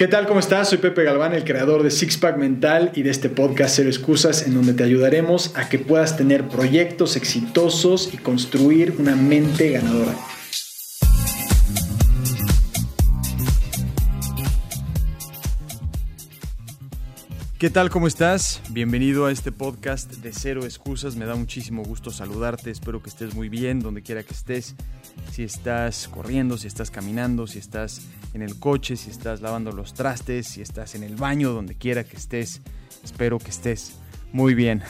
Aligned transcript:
¿Qué 0.00 0.08
tal? 0.08 0.26
¿Cómo 0.26 0.40
estás? 0.40 0.70
Soy 0.70 0.78
Pepe 0.78 1.04
Galván, 1.04 1.34
el 1.34 1.44
creador 1.44 1.82
de 1.82 1.90
Sixpack 1.90 2.38
Mental 2.38 2.90
y 2.94 3.02
de 3.02 3.10
este 3.10 3.28
podcast 3.28 3.76
Cero 3.76 3.90
Excusas, 3.90 4.46
en 4.46 4.54
donde 4.54 4.72
te 4.72 4.82
ayudaremos 4.82 5.54
a 5.56 5.68
que 5.68 5.78
puedas 5.78 6.16
tener 6.16 6.48
proyectos 6.48 7.16
exitosos 7.16 8.08
y 8.14 8.16
construir 8.16 8.94
una 8.98 9.14
mente 9.14 9.72
ganadora. 9.72 10.16
¿Qué 17.60 17.68
tal? 17.68 17.90
¿Cómo 17.90 18.06
estás? 18.06 18.62
Bienvenido 18.70 19.26
a 19.26 19.32
este 19.32 19.52
podcast 19.52 20.10
de 20.10 20.32
Cero 20.32 20.64
Excusas. 20.64 21.16
Me 21.16 21.26
da 21.26 21.34
muchísimo 21.34 21.82
gusto 21.82 22.10
saludarte. 22.10 22.70
Espero 22.70 23.02
que 23.02 23.10
estés 23.10 23.34
muy 23.34 23.50
bien 23.50 23.80
donde 23.80 24.00
quiera 24.00 24.22
que 24.22 24.32
estés. 24.32 24.74
Si 25.30 25.42
estás 25.42 26.08
corriendo, 26.08 26.56
si 26.56 26.68
estás 26.68 26.90
caminando, 26.90 27.46
si 27.46 27.58
estás 27.58 28.00
en 28.32 28.40
el 28.40 28.58
coche, 28.58 28.96
si 28.96 29.10
estás 29.10 29.42
lavando 29.42 29.72
los 29.72 29.92
trastes, 29.92 30.46
si 30.46 30.62
estás 30.62 30.94
en 30.94 31.02
el 31.02 31.16
baño, 31.16 31.52
donde 31.52 31.74
quiera 31.74 32.02
que 32.02 32.16
estés. 32.16 32.62
Espero 33.04 33.38
que 33.38 33.50
estés 33.50 33.98
muy 34.32 34.54
bien. 34.54 34.82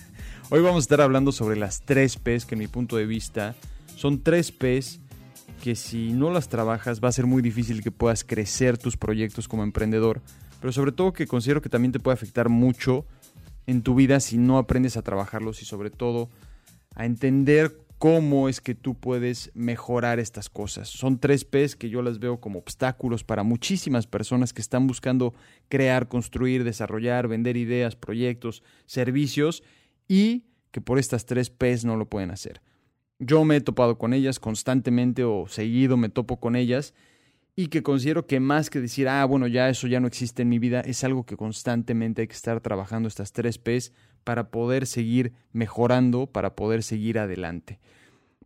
Hoy 0.50 0.60
vamos 0.60 0.78
a 0.78 0.86
estar 0.86 1.00
hablando 1.00 1.30
sobre 1.30 1.54
las 1.54 1.82
tres 1.82 2.16
P's 2.16 2.46
que 2.46 2.56
en 2.56 2.58
mi 2.58 2.66
punto 2.66 2.96
de 2.96 3.06
vista 3.06 3.54
son 3.94 4.24
tres 4.24 4.50
P's 4.50 4.98
que 5.62 5.76
si 5.76 6.12
no 6.12 6.32
las 6.32 6.48
trabajas 6.48 7.00
va 7.00 7.10
a 7.10 7.12
ser 7.12 7.26
muy 7.26 7.42
difícil 7.42 7.80
que 7.80 7.92
puedas 7.92 8.24
crecer 8.24 8.76
tus 8.76 8.96
proyectos 8.96 9.46
como 9.46 9.62
emprendedor 9.62 10.20
pero 10.60 10.72
sobre 10.72 10.92
todo 10.92 11.12
que 11.12 11.26
considero 11.26 11.62
que 11.62 11.68
también 11.68 11.92
te 11.92 12.00
puede 12.00 12.14
afectar 12.14 12.48
mucho 12.48 13.06
en 13.66 13.82
tu 13.82 13.94
vida 13.94 14.20
si 14.20 14.38
no 14.38 14.58
aprendes 14.58 14.96
a 14.96 15.02
trabajarlos 15.02 15.62
y 15.62 15.64
sobre 15.64 15.90
todo 15.90 16.28
a 16.94 17.04
entender 17.04 17.76
cómo 17.98 18.48
es 18.48 18.60
que 18.60 18.74
tú 18.74 18.94
puedes 18.94 19.50
mejorar 19.54 20.20
estas 20.20 20.48
cosas. 20.48 20.88
Son 20.88 21.18
tres 21.18 21.44
P's 21.44 21.76
que 21.76 21.90
yo 21.90 22.00
las 22.00 22.20
veo 22.20 22.40
como 22.40 22.58
obstáculos 22.60 23.24
para 23.24 23.42
muchísimas 23.42 24.06
personas 24.06 24.52
que 24.52 24.62
están 24.62 24.86
buscando 24.86 25.34
crear, 25.68 26.08
construir, 26.08 26.64
desarrollar, 26.64 27.28
vender 27.28 27.56
ideas, 27.56 27.96
proyectos, 27.96 28.62
servicios 28.86 29.62
y 30.06 30.44
que 30.70 30.80
por 30.80 30.98
estas 30.98 31.26
tres 31.26 31.50
P's 31.50 31.84
no 31.84 31.96
lo 31.96 32.08
pueden 32.08 32.30
hacer. 32.30 32.62
Yo 33.18 33.44
me 33.44 33.56
he 33.56 33.60
topado 33.60 33.98
con 33.98 34.14
ellas 34.14 34.38
constantemente 34.38 35.24
o 35.24 35.46
seguido 35.48 35.96
me 35.96 36.08
topo 36.08 36.38
con 36.38 36.54
ellas 36.54 36.94
y 37.58 37.66
que 37.66 37.82
considero 37.82 38.24
que 38.28 38.38
más 38.38 38.70
que 38.70 38.80
decir, 38.80 39.08
ah, 39.08 39.24
bueno, 39.24 39.48
ya 39.48 39.68
eso 39.68 39.88
ya 39.88 39.98
no 39.98 40.06
existe 40.06 40.42
en 40.42 40.48
mi 40.48 40.60
vida, 40.60 40.78
es 40.78 41.02
algo 41.02 41.26
que 41.26 41.36
constantemente 41.36 42.22
hay 42.22 42.28
que 42.28 42.34
estar 42.34 42.60
trabajando 42.60 43.08
estas 43.08 43.32
tres 43.32 43.58
P's 43.58 43.92
para 44.22 44.52
poder 44.52 44.86
seguir 44.86 45.32
mejorando, 45.50 46.28
para 46.28 46.54
poder 46.54 46.84
seguir 46.84 47.18
adelante. 47.18 47.80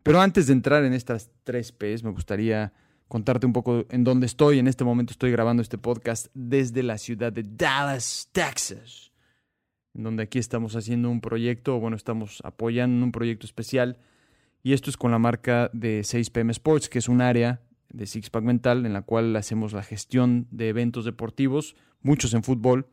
Pero 0.03 0.23
antes 0.23 0.47
de 0.47 0.55
entrar 0.55 0.83
en 0.85 0.95
estas 0.95 1.31
tres 1.45 1.73
P's, 1.73 2.03
me 2.03 2.11
gustaría 2.11 2.73
contarte 3.07 3.45
un 3.45 3.53
poco 3.53 3.85
en 3.91 4.03
dónde 4.03 4.25
estoy. 4.25 4.59
En 4.59 4.67
este 4.67 4.83
momento 4.83 5.13
estoy 5.13 5.31
grabando 5.31 5.61
este 5.61 5.77
podcast 5.77 6.29
desde 6.33 6.83
la 6.83 6.97
ciudad 6.97 7.35
de 7.35 7.45
Dallas, 7.47 8.31
Texas, 8.33 9.13
en 9.93 10.05
donde 10.05 10.23
aquí 10.23 10.39
estamos 10.39 10.75
haciendo 10.75 11.11
un 11.11 11.21
proyecto, 11.21 11.79
bueno, 11.79 11.99
estamos 11.99 12.41
apoyando 12.45 13.05
un 13.05 13.13
proyecto 13.13 13.45
especial. 13.45 13.99
Y 14.63 14.73
esto 14.73 14.89
es 14.89 14.97
con 14.97 15.11
la 15.11 15.19
marca 15.19 15.69
de 15.75 16.01
6PM 16.01 16.49
Sports, 16.53 16.89
que 16.89 16.99
es 16.99 17.11
un 17.11 17.21
área 17.21 17.61
de 17.93 18.07
Sixpack 18.07 18.43
Mental, 18.43 18.87
en 18.87 18.93
la 18.93 19.03
cual 19.03 19.35
hacemos 19.37 19.73
la 19.73 19.83
gestión 19.83 20.47
de 20.51 20.69
eventos 20.69 21.05
deportivos, 21.05 21.77
muchos 22.03 22.35
en 22.35 22.43
fútbol, 22.43 22.87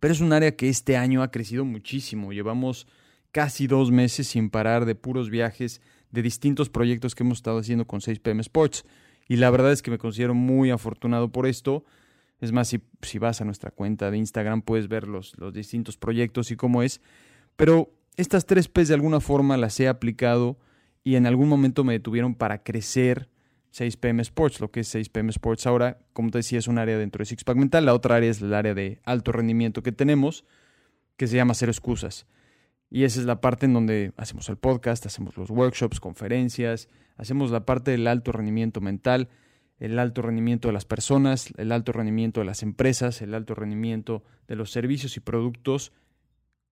pero 0.00 0.12
es 0.12 0.20
un 0.20 0.32
área 0.32 0.56
que 0.56 0.68
este 0.68 0.96
año 0.96 1.22
ha 1.22 1.30
crecido 1.30 1.64
muchísimo. 1.64 2.32
Llevamos 2.32 2.86
casi 3.32 3.66
dos 3.66 3.90
meses 3.90 4.26
sin 4.28 4.50
parar 4.50 4.84
de 4.84 4.94
puros 4.94 5.30
viajes 5.30 5.80
de 6.10 6.22
distintos 6.22 6.70
proyectos 6.70 7.14
que 7.14 7.22
hemos 7.22 7.38
estado 7.38 7.58
haciendo 7.58 7.86
con 7.86 8.00
6PM 8.00 8.40
Sports. 8.40 8.84
Y 9.28 9.36
la 9.36 9.50
verdad 9.50 9.72
es 9.72 9.82
que 9.82 9.90
me 9.90 9.98
considero 9.98 10.34
muy 10.34 10.70
afortunado 10.70 11.32
por 11.32 11.46
esto. 11.46 11.84
Es 12.40 12.52
más, 12.52 12.68
si, 12.68 12.80
si 13.02 13.18
vas 13.18 13.40
a 13.40 13.44
nuestra 13.44 13.70
cuenta 13.70 14.10
de 14.10 14.18
Instagram 14.18 14.62
puedes 14.62 14.88
ver 14.88 15.08
los, 15.08 15.36
los 15.38 15.52
distintos 15.52 15.96
proyectos 15.96 16.50
y 16.50 16.56
cómo 16.56 16.82
es. 16.82 17.00
Pero 17.56 17.90
estas 18.16 18.46
tres 18.46 18.68
P's 18.68 18.88
de 18.88 18.94
alguna 18.94 19.20
forma 19.20 19.56
las 19.56 19.78
he 19.80 19.88
aplicado 19.88 20.58
y 21.02 21.16
en 21.16 21.26
algún 21.26 21.48
momento 21.48 21.84
me 21.84 21.94
detuvieron 21.94 22.34
para 22.34 22.62
crecer 22.62 23.28
6PM 23.76 24.20
Sports, 24.20 24.60
lo 24.60 24.70
que 24.70 24.80
es 24.80 24.94
6PM 24.94 25.28
Sports 25.30 25.66
ahora, 25.66 25.98
como 26.12 26.30
te 26.30 26.38
decía, 26.38 26.58
es 26.58 26.66
un 26.66 26.78
área 26.78 26.96
dentro 26.96 27.18
de 27.18 27.26
Sixpack 27.26 27.56
Mental, 27.56 27.84
la 27.84 27.94
otra 27.94 28.16
área 28.16 28.30
es 28.30 28.40
el 28.40 28.54
área 28.54 28.74
de 28.74 29.00
alto 29.04 29.32
rendimiento 29.32 29.82
que 29.82 29.92
tenemos, 29.92 30.44
que 31.16 31.26
se 31.26 31.36
llama 31.36 31.54
Cero 31.54 31.72
Excusas. 31.72 32.26
Y 32.88 33.04
esa 33.04 33.20
es 33.20 33.26
la 33.26 33.40
parte 33.40 33.66
en 33.66 33.74
donde 33.74 34.12
hacemos 34.16 34.48
el 34.48 34.56
podcast, 34.56 35.04
hacemos 35.06 35.36
los 35.36 35.50
workshops, 35.50 36.00
conferencias, 36.00 36.88
hacemos 37.16 37.50
la 37.50 37.66
parte 37.66 37.90
del 37.90 38.06
alto 38.06 38.32
rendimiento 38.32 38.80
mental, 38.80 39.28
el 39.78 39.98
alto 39.98 40.22
rendimiento 40.22 40.68
de 40.68 40.72
las 40.72 40.84
personas, 40.86 41.52
el 41.58 41.72
alto 41.72 41.92
rendimiento 41.92 42.40
de 42.40 42.46
las 42.46 42.62
empresas, 42.62 43.20
el 43.20 43.34
alto 43.34 43.54
rendimiento 43.54 44.22
de 44.48 44.56
los 44.56 44.70
servicios 44.70 45.16
y 45.16 45.20
productos, 45.20 45.92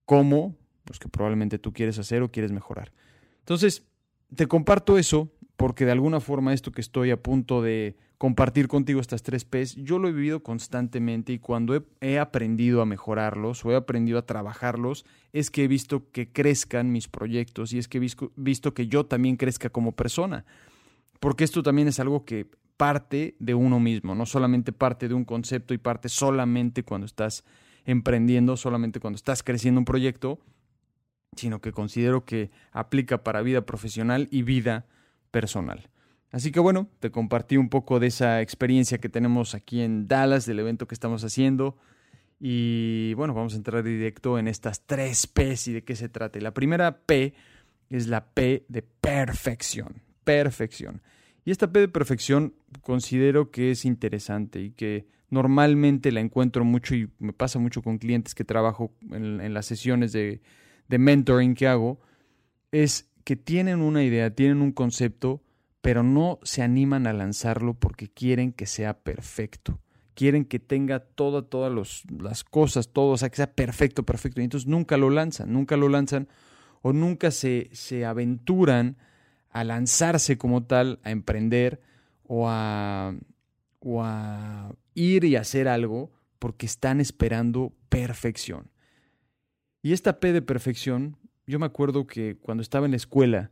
como 0.06 0.56
los 0.86 0.98
que 0.98 1.08
probablemente 1.08 1.58
tú 1.58 1.72
quieres 1.72 1.98
hacer 1.98 2.22
o 2.22 2.30
quieres 2.30 2.52
mejorar. 2.52 2.92
Entonces, 3.40 3.84
te 4.34 4.46
comparto 4.46 4.96
eso 4.96 5.30
porque 5.56 5.84
de 5.84 5.92
alguna 5.92 6.20
forma 6.20 6.52
esto 6.52 6.72
que 6.72 6.80
estoy 6.80 7.10
a 7.10 7.22
punto 7.22 7.62
de 7.62 7.96
compartir 8.18 8.68
contigo, 8.68 9.00
estas 9.00 9.22
tres 9.22 9.44
P's, 9.44 9.76
yo 9.76 9.98
lo 9.98 10.08
he 10.08 10.12
vivido 10.12 10.42
constantemente 10.42 11.32
y 11.32 11.38
cuando 11.38 11.84
he, 12.00 12.18
aprendido 12.18 12.80
a 12.80 12.86
mejorarlos 12.86 13.64
o 13.64 13.72
he 13.72 13.76
aprendido 13.76 14.18
a 14.18 14.26
trabajarlos, 14.26 15.04
es 15.32 15.50
que 15.50 15.64
he 15.64 15.68
visto 15.68 16.10
que 16.10 16.32
crezcan 16.32 16.90
mis 16.90 17.08
proyectos 17.08 17.72
y 17.72 17.78
es 17.78 17.88
que 17.88 17.98
he 17.98 18.00
visto, 18.00 18.32
visto 18.36 18.74
que 18.74 18.86
yo 18.88 19.06
también 19.06 19.36
crezca 19.36 19.70
como 19.70 19.92
persona. 19.92 20.44
Porque 21.20 21.44
esto 21.44 21.62
también 21.62 21.88
es 21.88 22.00
algo 22.00 22.24
que 22.24 22.46
parte 22.76 23.36
de 23.38 23.54
uno 23.54 23.78
mismo, 23.78 24.14
no 24.14 24.26
solamente 24.26 24.72
parte 24.72 25.08
de 25.08 25.14
un 25.14 25.24
concepto 25.24 25.74
y 25.74 25.78
parte 25.78 26.08
solamente 26.08 26.82
cuando 26.82 27.06
estás 27.06 27.44
emprendiendo, 27.84 28.56
solamente 28.56 29.00
cuando 29.00 29.16
estás 29.16 29.42
creciendo 29.42 29.78
un 29.78 29.84
proyecto, 29.84 30.40
sino 31.36 31.60
que 31.60 31.72
considero 31.72 32.24
que 32.24 32.50
aplica 32.72 33.22
para 33.22 33.42
vida 33.42 33.66
profesional 33.66 34.28
y 34.30 34.42
vida 34.42 34.86
personal. 35.34 35.90
Así 36.30 36.52
que 36.52 36.60
bueno, 36.60 36.88
te 37.00 37.10
compartí 37.10 37.56
un 37.56 37.68
poco 37.68 37.98
de 37.98 38.06
esa 38.06 38.40
experiencia 38.40 38.98
que 38.98 39.08
tenemos 39.08 39.56
aquí 39.56 39.80
en 39.80 40.06
Dallas, 40.06 40.46
del 40.46 40.60
evento 40.60 40.86
que 40.86 40.94
estamos 40.94 41.24
haciendo. 41.24 41.76
Y 42.38 43.14
bueno, 43.14 43.34
vamos 43.34 43.54
a 43.54 43.56
entrar 43.56 43.82
directo 43.82 44.38
en 44.38 44.46
estas 44.46 44.86
tres 44.86 45.26
P's 45.26 45.66
y 45.66 45.72
de 45.72 45.82
qué 45.82 45.96
se 45.96 46.08
trata. 46.08 46.38
la 46.38 46.54
primera 46.54 46.98
P 46.98 47.34
es 47.90 48.06
la 48.06 48.26
P 48.26 48.64
de 48.68 48.82
perfección. 48.82 50.02
Perfección. 50.22 51.02
Y 51.44 51.50
esta 51.50 51.72
P 51.72 51.80
de 51.80 51.88
perfección 51.88 52.54
considero 52.80 53.50
que 53.50 53.72
es 53.72 53.84
interesante 53.84 54.60
y 54.60 54.70
que 54.70 55.08
normalmente 55.30 56.12
la 56.12 56.20
encuentro 56.20 56.64
mucho 56.64 56.94
y 56.94 57.10
me 57.18 57.32
pasa 57.32 57.58
mucho 57.58 57.82
con 57.82 57.98
clientes 57.98 58.36
que 58.36 58.44
trabajo 58.44 58.92
en, 59.10 59.52
las 59.52 59.66
sesiones 59.66 60.12
de, 60.12 60.42
de 60.86 60.98
mentoring 60.98 61.54
que 61.54 61.66
hago. 61.66 61.98
Es 62.70 63.13
que 63.24 63.36
tienen 63.36 63.80
una 63.80 64.02
idea, 64.02 64.34
tienen 64.34 64.60
un 64.60 64.72
concepto, 64.72 65.42
pero 65.80 66.02
no 66.02 66.38
se 66.42 66.62
animan 66.62 67.06
a 67.06 67.12
lanzarlo 67.12 67.74
porque 67.74 68.08
quieren 68.08 68.52
que 68.52 68.66
sea 68.66 69.00
perfecto. 69.00 69.80
Quieren 70.14 70.44
que 70.44 70.60
tenga 70.60 71.00
toda, 71.00 71.42
todas 71.42 72.02
las 72.08 72.44
cosas, 72.44 72.90
todo, 72.90 73.12
o 73.12 73.16
sea, 73.16 73.30
que 73.30 73.36
sea 73.36 73.52
perfecto, 73.52 74.04
perfecto. 74.04 74.40
Y 74.40 74.44
entonces 74.44 74.68
nunca 74.68 74.96
lo 74.96 75.10
lanzan, 75.10 75.52
nunca 75.52 75.76
lo 75.76 75.88
lanzan 75.88 76.28
o 76.82 76.92
nunca 76.92 77.30
se, 77.30 77.70
se 77.72 78.04
aventuran 78.04 78.96
a 79.50 79.64
lanzarse 79.64 80.38
como 80.38 80.64
tal, 80.64 81.00
a 81.02 81.10
emprender 81.10 81.80
o 82.24 82.48
a, 82.48 83.14
o 83.80 84.02
a 84.02 84.74
ir 84.94 85.24
y 85.24 85.36
hacer 85.36 85.66
algo 85.66 86.12
porque 86.38 86.66
están 86.66 87.00
esperando 87.00 87.72
perfección. 87.88 88.70
Y 89.82 89.92
esta 89.92 90.20
P 90.20 90.32
de 90.32 90.42
perfección 90.42 91.16
yo 91.46 91.58
me 91.58 91.66
acuerdo 91.66 92.06
que 92.06 92.36
cuando 92.40 92.62
estaba 92.62 92.86
en 92.86 92.92
la 92.92 92.96
escuela 92.96 93.50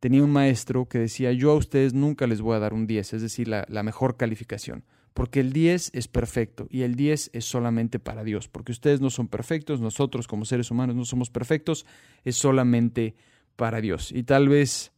tenía 0.00 0.22
un 0.22 0.30
maestro 0.30 0.88
que 0.88 0.98
decía, 0.98 1.32
yo 1.32 1.52
a 1.52 1.56
ustedes 1.56 1.94
nunca 1.94 2.26
les 2.26 2.40
voy 2.40 2.56
a 2.56 2.58
dar 2.58 2.72
un 2.72 2.86
10, 2.86 3.12
es 3.12 3.22
decir, 3.22 3.48
la, 3.48 3.82
mejor 3.82 4.16
calificación, 4.16 4.84
porque 5.14 5.40
el 5.40 5.52
10 5.52 5.90
es 5.94 6.08
perfecto 6.08 6.66
y 6.70 6.82
el 6.82 6.94
10 6.94 7.30
es 7.34 7.44
solamente 7.44 7.98
para 7.98 8.24
Dios, 8.24 8.48
porque 8.48 8.72
ustedes 8.72 9.00
no 9.00 9.10
son 9.10 9.28
perfectos, 9.28 9.80
nosotros 9.80 10.26
como 10.26 10.44
seres 10.44 10.70
humanos 10.70 10.96
no 10.96 11.04
somos 11.04 11.30
perfectos, 11.30 11.86
es 12.24 12.36
solamente 12.36 13.14
para 13.56 13.80
Dios. 13.80 14.10
Y 14.10 14.22
tal 14.22 14.48
vez 14.48 14.92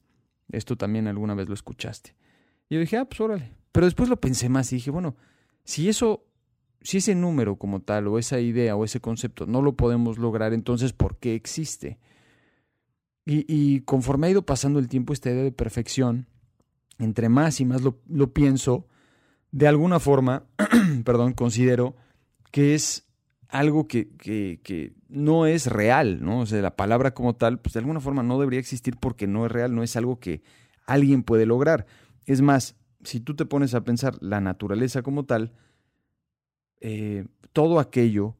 esto 0.52 0.76
también 0.76 1.08
alguna 1.08 1.34
vez 1.34 1.48
lo 1.48 1.54
escuchaste. 1.54 2.14
Y 2.68 2.74
yo 2.74 2.80
dije, 2.80 2.96
ah, 2.96 3.04
pues 3.04 3.20
órale. 3.20 3.52
Pero 3.72 3.86
después 3.86 4.08
lo 4.08 4.20
pensé 4.20 4.48
más 4.48 4.72
y 4.72 4.76
dije, 4.76 4.90
bueno, 4.90 5.16
si 5.64 5.88
eso 5.88 6.26
si 6.82 6.98
ese 6.98 7.14
número 7.14 7.56
como 7.56 7.80
tal 7.80 8.08
o 8.08 8.18
esa 8.18 8.40
idea 8.40 8.76
o 8.76 8.84
ese 8.84 9.00
concepto 9.00 9.46
no 9.46 9.62
lo 9.62 9.76
podemos 9.76 10.18
lograr, 10.18 10.52
entonces 10.52 10.92
¿por 10.92 11.16
qué 11.16 11.34
existe? 11.34 11.98
Y, 13.24 13.80
conforme 13.82 14.26
ha 14.26 14.30
ido 14.30 14.44
pasando 14.44 14.80
el 14.80 14.88
tiempo, 14.88 15.12
esta 15.12 15.30
idea 15.30 15.44
de 15.44 15.52
perfección, 15.52 16.26
entre 16.98 17.28
más 17.28 17.60
y 17.60 17.64
más 17.64 17.82
lo, 17.82 18.32
pienso, 18.32 18.88
de 19.52 19.68
alguna 19.68 20.00
forma, 20.00 20.44
perdón, 21.04 21.32
considero 21.32 21.94
que 22.50 22.74
es 22.74 23.06
algo 23.48 23.86
que, 23.86 24.08
que, 24.16 24.94
no 25.08 25.46
es 25.46 25.66
real, 25.66 26.24
¿no? 26.24 26.40
O 26.40 26.46
sea, 26.46 26.60
la 26.62 26.74
palabra 26.74 27.14
como 27.14 27.36
tal, 27.36 27.60
pues 27.60 27.74
de 27.74 27.80
alguna 27.80 28.00
forma 28.00 28.22
no 28.22 28.40
debería 28.40 28.58
existir 28.58 28.96
porque 28.98 29.26
no 29.26 29.46
es 29.46 29.52
real, 29.52 29.74
no 29.74 29.82
es 29.82 29.94
algo 29.94 30.18
que 30.18 30.42
alguien 30.86 31.22
puede 31.22 31.46
lograr. 31.46 31.86
Es 32.26 32.40
más, 32.40 32.76
si 33.04 33.20
tú 33.20 33.36
te 33.36 33.44
pones 33.44 33.74
a 33.74 33.84
pensar 33.84 34.16
la 34.20 34.40
naturaleza 34.40 35.02
como 35.02 35.26
tal, 35.26 35.52
eh, 36.80 37.26
todo 37.52 37.78
aquello 37.78 38.36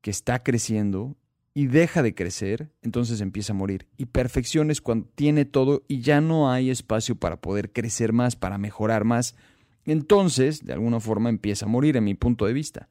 que 0.00 0.10
está 0.10 0.42
creciendo 0.42 1.16
y 1.56 1.68
deja 1.68 2.02
de 2.02 2.16
crecer, 2.16 2.68
entonces 2.82 3.20
empieza 3.20 3.52
a 3.52 3.56
morir. 3.56 3.86
Y 3.96 4.06
perfección 4.06 4.72
es 4.72 4.80
cuando 4.80 5.08
tiene 5.14 5.44
todo 5.44 5.84
y 5.86 6.00
ya 6.00 6.20
no 6.20 6.50
hay 6.50 6.68
espacio 6.68 7.14
para 7.14 7.40
poder 7.40 7.72
crecer 7.72 8.12
más, 8.12 8.34
para 8.34 8.58
mejorar 8.58 9.04
más. 9.04 9.36
Entonces, 9.86 10.64
de 10.64 10.72
alguna 10.72 10.98
forma, 10.98 11.28
empieza 11.28 11.66
a 11.66 11.68
morir, 11.68 11.96
en 11.96 12.04
mi 12.04 12.14
punto 12.14 12.46
de 12.46 12.52
vista. 12.52 12.88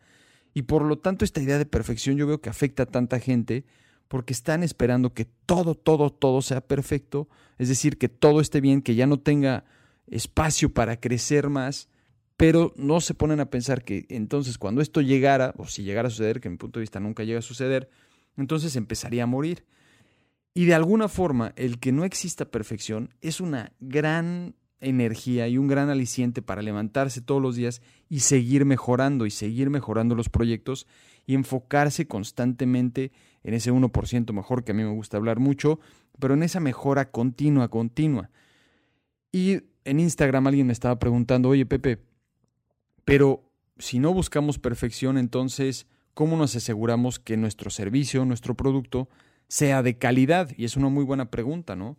Y 0.54 0.62
por 0.64 0.84
lo 0.84 0.98
tanto, 0.98 1.26
esta 1.26 1.42
idea 1.42 1.58
de 1.58 1.66
perfección 1.66 2.16
yo 2.16 2.26
veo 2.26 2.40
que 2.40 2.50
afecta 2.50 2.84
a 2.84 2.86
tanta 2.86 3.20
gente 3.20 3.66
porque 4.08 4.32
están 4.32 4.64
esperando 4.64 5.14
que 5.14 5.26
todo, 5.26 5.76
todo, 5.76 6.12
todo 6.12 6.42
sea 6.42 6.62
perfecto, 6.62 7.28
es 7.58 7.68
decir, 7.68 7.98
que 7.98 8.10
todo 8.10 8.40
esté 8.40 8.62
bien, 8.62 8.82
que 8.82 8.96
ya 8.96 9.08
no 9.08 9.20
tenga 9.20 9.66
espacio 10.08 10.74
para 10.74 11.00
crecer 11.00 11.50
más, 11.50 11.90
pero 12.38 12.74
no 12.76 13.02
se 13.02 13.14
ponen 13.14 13.40
a 13.40 13.50
pensar 13.50 13.84
que 13.84 14.06
entonces 14.10 14.58
cuando 14.58 14.82
esto 14.82 15.02
llegara, 15.02 15.54
o 15.58 15.66
si 15.66 15.84
llegara 15.84 16.08
a 16.08 16.12
suceder, 16.12 16.40
que 16.40 16.48
en 16.48 16.54
mi 16.54 16.58
punto 16.58 16.80
de 16.80 16.84
vista 16.84 17.00
nunca 17.00 17.24
llega 17.24 17.40
a 17.40 17.42
suceder, 17.42 17.90
entonces 18.38 18.76
empezaría 18.76 19.24
a 19.24 19.28
morir. 19.28 19.66
Y 20.54 20.66
de 20.66 20.76
alguna 20.76 21.08
forma, 21.08 21.54
el 21.56 21.80
que 21.80 21.92
no 21.92 22.06
exista 22.06 22.46
perfección 22.46 23.14
es 23.22 23.42
una 23.42 23.74
gran 23.80 24.56
energía 24.80 25.48
y 25.48 25.58
un 25.58 25.68
gran 25.68 25.90
aliciente 25.90 26.42
para 26.42 26.62
levantarse 26.62 27.22
todos 27.22 27.42
los 27.42 27.56
días 27.56 27.82
y 28.10 28.20
seguir 28.20 28.66
mejorando 28.66 29.26
y 29.26 29.32
seguir 29.32 29.70
mejorando 29.70 30.14
los 30.14 30.30
proyectos 30.30 30.88
y 31.26 31.36
enfocarse 31.36 32.08
constantemente 32.08 33.12
en 33.44 33.54
ese 33.54 33.72
1% 33.72 34.34
mejor 34.34 34.64
que 34.64 34.72
a 34.72 34.76
mí 34.76 34.84
me 34.84 34.92
gusta 34.92 35.18
hablar 35.18 35.40
mucho, 35.40 35.80
pero 36.20 36.34
en 36.34 36.44
esa 36.44 36.60
mejora 36.60 37.12
continua, 37.12 37.70
continua. 37.70 38.30
Y 39.32 39.62
en 39.86 40.00
Instagram 40.00 40.48
alguien 40.48 40.68
me 40.68 40.74
estaba 40.74 41.00
preguntando, 41.00 41.50
oye 41.50 41.66
Pepe, 41.66 42.00
pero 43.06 43.50
si 43.78 44.00
no 44.00 44.14
buscamos 44.14 44.60
perfección, 44.60 45.18
entonces 45.18 45.88
¿cómo 46.14 46.38
nos 46.38 46.56
aseguramos 46.56 47.20
que 47.20 47.38
nuestro 47.38 47.70
servicio, 47.70 48.26
nuestro 48.26 48.56
producto, 48.56 49.10
sea 49.48 49.84
de 49.84 49.98
calidad? 49.98 50.52
Y 50.58 50.66
es 50.66 50.78
una 50.78 50.90
muy 50.90 51.04
buena 51.04 51.30
pregunta, 51.30 51.76
¿no? 51.76 51.98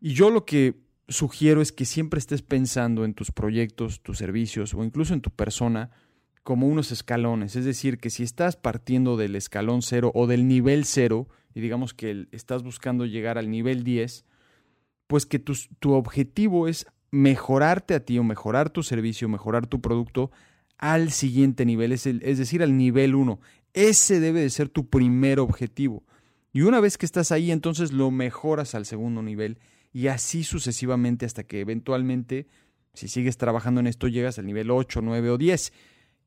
Y 0.00 0.14
yo 0.14 0.30
lo 0.30 0.44
que 0.44 0.76
sugiero 1.08 1.62
es 1.62 1.72
que 1.72 1.84
siempre 1.84 2.18
estés 2.18 2.42
pensando 2.42 3.04
en 3.04 3.14
tus 3.14 3.32
proyectos, 3.32 4.02
tus 4.02 4.18
servicios 4.18 4.74
o 4.74 4.84
incluso 4.84 5.14
en 5.14 5.20
tu 5.20 5.30
persona 5.30 5.90
como 6.42 6.66
unos 6.66 6.92
escalones. 6.92 7.56
Es 7.56 7.64
decir, 7.64 7.98
que 7.98 8.10
si 8.10 8.22
estás 8.22 8.56
partiendo 8.56 9.16
del 9.16 9.36
escalón 9.36 9.82
cero 9.82 10.12
o 10.14 10.26
del 10.26 10.46
nivel 10.46 10.84
cero 10.84 11.28
y 11.54 11.60
digamos 11.60 11.94
que 11.94 12.26
estás 12.32 12.62
buscando 12.62 13.06
llegar 13.06 13.38
al 13.38 13.50
nivel 13.50 13.84
10, 13.84 14.24
pues 15.06 15.26
que 15.26 15.38
tu, 15.38 15.54
tu 15.80 15.92
objetivo 15.92 16.68
es 16.68 16.86
mejorarte 17.10 17.94
a 17.94 18.00
ti 18.00 18.18
o 18.18 18.22
mejorar 18.22 18.70
tu 18.70 18.82
servicio, 18.82 19.28
mejorar 19.28 19.66
tu 19.66 19.80
producto 19.80 20.30
al 20.78 21.10
siguiente 21.12 21.66
nivel, 21.66 21.92
es, 21.92 22.06
es 22.06 22.38
decir, 22.38 22.62
al 22.62 22.76
nivel 22.76 23.14
1. 23.14 23.40
Ese 23.74 24.20
debe 24.20 24.40
de 24.40 24.50
ser 24.50 24.68
tu 24.68 24.88
primer 24.88 25.40
objetivo. 25.40 26.04
Y 26.52 26.62
una 26.62 26.80
vez 26.80 26.96
que 26.96 27.06
estás 27.06 27.30
ahí, 27.30 27.50
entonces 27.50 27.92
lo 27.92 28.10
mejoras 28.10 28.74
al 28.74 28.86
segundo 28.86 29.22
nivel 29.22 29.58
y 29.92 30.08
así 30.08 30.44
sucesivamente 30.44 31.26
hasta 31.26 31.44
que 31.44 31.60
eventualmente, 31.60 32.46
si 32.94 33.08
sigues 33.08 33.36
trabajando 33.36 33.80
en 33.80 33.86
esto, 33.86 34.08
llegas 34.08 34.38
al 34.38 34.46
nivel 34.46 34.70
8, 34.70 35.00
9 35.02 35.30
o 35.30 35.38
10. 35.38 35.72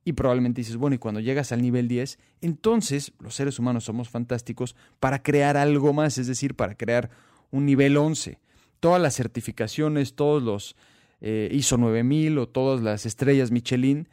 Y 0.04 0.14
probablemente 0.14 0.62
dices, 0.62 0.78
bueno, 0.78 0.96
y 0.96 1.00
cuando 1.00 1.20
llegas 1.20 1.52
al 1.52 1.62
nivel 1.62 1.88
10, 1.88 2.18
entonces 2.42 3.14
los 3.20 3.36
seres 3.36 3.60
humanos 3.60 3.84
somos 3.84 4.10
fantásticos 4.10 4.76
para 5.00 5.22
crear 5.22 5.58
algo 5.58 5.94
más, 5.94 6.18
es 6.18 6.28
decir, 6.28 6.56
para 6.56 6.76
crear 6.76 7.12
un 7.52 7.66
nivel 7.66 7.98
11. 7.98 8.40
Todas 8.80 9.02
las 9.02 9.16
certificaciones, 9.16 10.16
todos 10.16 10.42
los 10.42 10.76
eh, 11.20 11.50
ISO 11.52 11.78
9000 11.78 12.40
o 12.40 12.48
todas 12.48 12.82
las 12.82 13.06
estrellas 13.06 13.52
Michelin, 13.52 14.08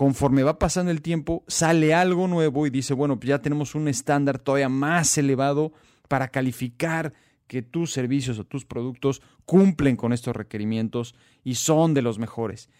conforme 0.00 0.42
va 0.44 0.58
pasando 0.58 0.90
el 0.90 1.02
tiempo, 1.02 1.44
sale 1.46 1.92
algo 1.92 2.26
nuevo 2.26 2.66
y 2.66 2.70
dice, 2.70 2.94
bueno, 2.94 3.20
pues 3.20 3.28
ya 3.28 3.42
tenemos 3.42 3.74
un 3.74 3.86
estándar 3.86 4.38
todavía 4.38 4.70
más 4.70 5.18
elevado 5.18 5.74
para 6.08 6.28
calificar 6.28 7.12
que 7.46 7.60
tus 7.60 7.92
servicios 7.92 8.38
o 8.38 8.44
tus 8.44 8.64
productos 8.64 9.20
cumplen 9.44 9.96
con 9.96 10.14
estos 10.14 10.34
requerimientos 10.34 11.14
y 11.44 11.56
son 11.56 11.92
de 11.92 12.00
los 12.00 12.18
mejores. 12.18 12.70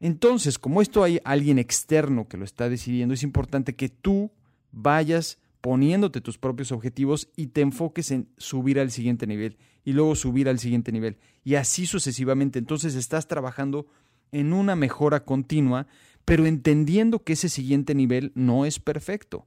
Entonces, 0.00 0.58
como 0.58 0.80
esto 0.80 1.04
hay 1.04 1.20
alguien 1.24 1.58
externo 1.58 2.26
que 2.26 2.38
lo 2.38 2.46
está 2.46 2.70
decidiendo, 2.70 3.12
es 3.12 3.22
importante 3.22 3.76
que 3.76 3.90
tú 3.90 4.32
vayas 4.70 5.38
poniéndote 5.60 6.22
tus 6.22 6.38
propios 6.38 6.72
objetivos 6.72 7.28
y 7.36 7.48
te 7.48 7.60
enfoques 7.60 8.10
en 8.12 8.30
subir 8.38 8.80
al 8.80 8.90
siguiente 8.90 9.26
nivel 9.26 9.58
y 9.84 9.92
luego 9.92 10.14
subir 10.14 10.48
al 10.48 10.58
siguiente 10.58 10.90
nivel 10.90 11.18
y 11.44 11.56
así 11.56 11.84
sucesivamente. 11.84 12.58
Entonces 12.58 12.94
estás 12.94 13.28
trabajando 13.28 13.88
en 14.32 14.54
una 14.54 14.74
mejora 14.74 15.26
continua 15.26 15.86
pero 16.24 16.46
entendiendo 16.46 17.24
que 17.24 17.34
ese 17.34 17.48
siguiente 17.48 17.94
nivel 17.94 18.32
no 18.34 18.64
es 18.64 18.78
perfecto. 18.78 19.44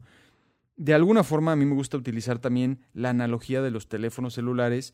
De 0.75 0.93
alguna 0.93 1.23
forma 1.23 1.51
a 1.51 1.55
mí 1.55 1.65
me 1.65 1.75
gusta 1.75 1.97
utilizar 1.97 2.39
también 2.39 2.79
la 2.93 3.09
analogía 3.09 3.61
de 3.61 3.71
los 3.71 3.87
teléfonos 3.87 4.33
celulares 4.33 4.93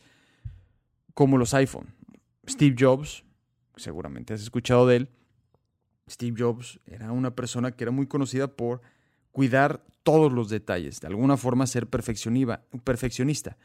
como 1.14 1.38
los 1.38 1.54
iPhone. 1.54 1.94
Steve 2.48 2.76
Jobs, 2.78 3.24
seguramente 3.76 4.34
has 4.34 4.42
escuchado 4.42 4.88
de 4.88 4.96
él, 4.98 5.10
Steve 6.10 6.36
Jobs 6.38 6.80
era 6.86 7.12
una 7.12 7.36
persona 7.36 7.72
que 7.72 7.84
era 7.84 7.92
muy 7.92 8.08
conocida 8.08 8.48
por 8.56 8.82
cuidar 9.32 9.84
todos 10.04 10.32
los 10.32 10.50
detalles, 10.50 11.00
de 11.00 11.08
alguna 11.08 11.38
forma 11.38 11.68
ser 11.68 11.88
perfeccionista. 11.88 13.58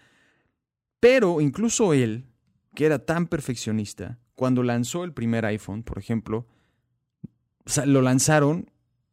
Pero 1.01 1.41
incluso 1.41 1.93
él, 1.93 2.27
que 2.75 2.87
era 2.87 2.99
tan 3.01 3.27
perfeccionista, 3.27 4.19
cuando 4.35 4.63
lanzó 4.63 5.05
el 5.05 5.13
primer 5.13 5.45
iPhone, 5.47 5.83
por 5.83 5.99
ejemplo, 5.99 6.47
lo 7.85 8.03
lanzaron 8.03 8.71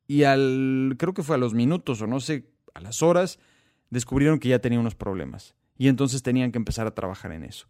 y 0.08 0.24
al, 0.24 0.96
creo 0.98 1.14
que 1.14 1.24
fue 1.24 1.36
a 1.36 1.40
los 1.40 1.54
minutos 1.54 2.02
o 2.02 2.08
no 2.08 2.20
sé, 2.20 2.46
a 2.74 2.82
las 2.82 3.02
horas, 3.02 3.40
descubrieron 3.90 4.40
que 4.40 4.50
ya 4.50 4.60
tenía 4.60 4.80
unos 4.80 4.96
problemas. 4.96 5.56
Y 5.78 5.88
entonces 5.88 6.24
tenían 6.24 6.52
que 6.52 6.58
empezar 6.58 6.88
a 6.88 6.94
trabajar 6.94 7.32
en 7.32 7.44
eso. 7.44 7.68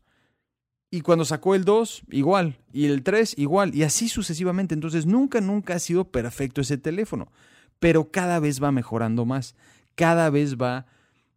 Y 0.89 1.01
cuando 1.01 1.25
sacó 1.25 1.56
el 1.56 1.65
2, 1.65 2.03
igual. 2.12 2.59
Y 2.71 2.85
el 2.85 3.01
3, 3.01 3.35
igual. 3.38 3.74
Y 3.74 3.83
así 3.83 4.09
sucesivamente. 4.09 4.75
Entonces 4.75 5.06
nunca, 5.06 5.41
nunca 5.41 5.75
ha 5.75 5.80
sido 5.80 6.12
perfecto 6.12 6.62
ese 6.62 6.77
teléfono. 6.77 7.31
Pero 7.80 8.12
cada 8.12 8.39
vez 8.39 8.62
va 8.62 8.71
mejorando 8.71 9.25
más. 9.25 9.56
Cada 9.95 10.30
vez 10.30 10.57
va, 10.57 10.85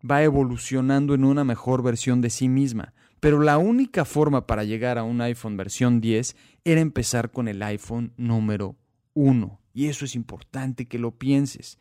va 0.08 0.22
evolucionando 0.22 1.14
en 1.14 1.24
una 1.24 1.44
mejor 1.44 1.82
versión 1.82 2.20
de 2.20 2.30
sí 2.30 2.48
misma. 2.48 2.92
Pero 3.20 3.40
la 3.40 3.56
única 3.56 4.04
forma 4.04 4.46
para 4.46 4.64
llegar 4.64 4.98
a 4.98 5.04
un 5.04 5.20
iPhone 5.22 5.56
versión 5.56 6.00
10 6.00 6.36
era 6.64 6.80
empezar 6.80 7.30
con 7.30 7.48
el 7.48 7.62
iPhone 7.62 8.12
número 8.18 8.76
uno. 9.16 9.60
Y 9.72 9.86
eso 9.86 10.04
es 10.04 10.14
importante 10.14 10.86
que 10.86 10.98
lo 11.00 11.18
pienses, 11.18 11.78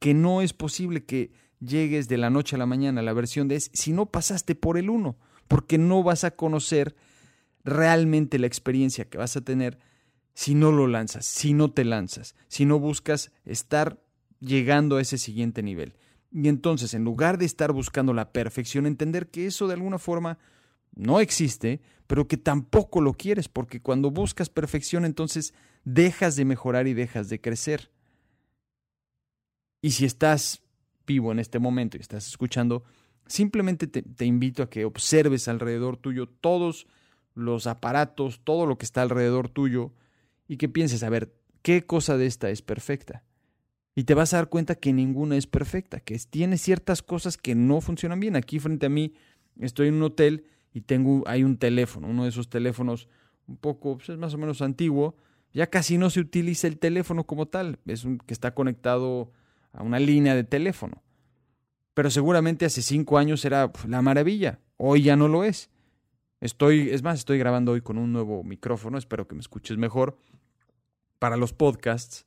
que 0.00 0.14
no 0.14 0.42
es 0.42 0.52
posible 0.52 1.04
que 1.04 1.30
llegues 1.60 2.08
de 2.08 2.18
la 2.18 2.30
noche 2.30 2.56
a 2.56 2.58
la 2.58 2.66
mañana 2.66 3.00
a 3.00 3.04
la 3.04 3.12
versión 3.12 3.46
de 3.46 3.56
S 3.56 3.70
si 3.74 3.92
no 3.92 4.06
pasaste 4.06 4.54
por 4.54 4.78
el 4.78 4.90
uno, 4.90 5.16
porque 5.46 5.78
no 5.78 6.02
vas 6.02 6.24
a 6.24 6.32
conocer 6.32 6.96
realmente 7.64 8.38
la 8.38 8.46
experiencia 8.46 9.04
que 9.08 9.18
vas 9.18 9.36
a 9.36 9.42
tener 9.42 9.78
si 10.34 10.54
no 10.54 10.72
lo 10.72 10.86
lanzas, 10.86 11.26
si 11.26 11.52
no 11.52 11.70
te 11.70 11.84
lanzas, 11.84 12.34
si 12.48 12.64
no 12.64 12.78
buscas 12.78 13.32
estar 13.44 14.00
llegando 14.40 14.96
a 14.96 15.02
ese 15.02 15.18
siguiente 15.18 15.62
nivel. 15.62 15.94
Y 16.30 16.48
entonces, 16.48 16.94
en 16.94 17.04
lugar 17.04 17.38
de 17.38 17.44
estar 17.44 17.72
buscando 17.72 18.14
la 18.14 18.32
perfección, 18.32 18.86
entender 18.86 19.30
que 19.30 19.46
eso 19.46 19.66
de 19.66 19.74
alguna 19.74 19.98
forma 19.98 20.38
no 20.94 21.20
existe, 21.20 21.80
pero 22.06 22.28
que 22.28 22.36
tampoco 22.36 23.00
lo 23.00 23.12
quieres, 23.14 23.48
porque 23.48 23.82
cuando 23.82 24.10
buscas 24.10 24.48
perfección, 24.48 25.04
entonces 25.04 25.54
dejas 25.94 26.36
de 26.36 26.44
mejorar 26.44 26.86
y 26.86 26.94
dejas 26.94 27.28
de 27.28 27.40
crecer. 27.40 27.90
Y 29.80 29.92
si 29.92 30.04
estás 30.04 30.62
vivo 31.06 31.32
en 31.32 31.38
este 31.38 31.58
momento 31.58 31.96
y 31.96 32.00
estás 32.00 32.26
escuchando, 32.26 32.84
simplemente 33.26 33.86
te, 33.86 34.24
invito 34.24 34.62
a 34.62 34.68
que 34.68 34.84
observes 34.84 35.48
alrededor 35.48 35.96
tuyo 35.96 36.28
todos 36.28 36.86
los 37.34 37.66
aparatos, 37.66 38.40
todo 38.44 38.66
lo 38.66 38.76
que 38.76 38.84
está 38.84 39.00
alrededor 39.00 39.48
tuyo 39.48 39.92
y 40.46 40.56
que 40.58 40.68
pienses, 40.68 41.02
a 41.02 41.08
ver, 41.08 41.32
¿qué 41.62 41.86
cosa 41.86 42.18
de 42.18 42.26
esta 42.26 42.50
es 42.50 42.60
perfecta? 42.60 43.22
Y 43.94 44.04
te 44.04 44.14
vas 44.14 44.34
a 44.34 44.38
dar 44.38 44.48
cuenta 44.48 44.74
que 44.74 44.92
ninguna 44.92 45.36
es 45.36 45.46
perfecta, 45.46 46.00
que 46.00 46.18
tiene 46.30 46.58
ciertas 46.58 47.02
cosas 47.02 47.36
que 47.36 47.54
no 47.54 47.80
funcionan 47.80 48.20
bien. 48.20 48.36
Aquí 48.36 48.58
frente 48.58 48.86
a 48.86 48.90
mí 48.90 49.14
estoy 49.58 49.88
en 49.88 49.94
un 49.94 50.02
hotel 50.02 50.44
y 50.74 50.82
tengo, 50.82 51.22
hay 51.26 51.44
un 51.44 51.56
teléfono, 51.56 52.08
uno 52.08 52.24
de 52.24 52.28
esos 52.28 52.50
teléfonos 52.50 53.08
un 53.46 53.56
poco, 53.56 53.96
pues 53.96 54.10
es 54.10 54.18
más 54.18 54.34
o 54.34 54.38
menos 54.38 54.60
antiguo, 54.60 55.16
ya 55.58 55.66
casi 55.66 55.98
no 55.98 56.08
se 56.08 56.20
utiliza 56.20 56.68
el 56.68 56.78
teléfono 56.78 57.24
como 57.24 57.46
tal, 57.46 57.80
es 57.84 58.04
un 58.04 58.18
que 58.18 58.32
está 58.32 58.54
conectado 58.54 59.32
a 59.72 59.82
una 59.82 59.98
línea 59.98 60.36
de 60.36 60.44
teléfono. 60.44 61.02
Pero 61.94 62.10
seguramente 62.10 62.64
hace 62.64 62.80
cinco 62.80 63.18
años 63.18 63.44
era 63.44 63.72
la 63.88 64.00
maravilla, 64.00 64.60
hoy 64.76 65.02
ya 65.02 65.16
no 65.16 65.26
lo 65.26 65.42
es. 65.42 65.68
Estoy, 66.40 66.90
es 66.90 67.02
más, 67.02 67.18
estoy 67.18 67.38
grabando 67.38 67.72
hoy 67.72 67.80
con 67.80 67.98
un 67.98 68.12
nuevo 68.12 68.44
micrófono, 68.44 68.98
espero 68.98 69.26
que 69.26 69.34
me 69.34 69.40
escuches 69.40 69.76
mejor, 69.78 70.16
para 71.18 71.36
los 71.36 71.52
podcasts. 71.52 72.24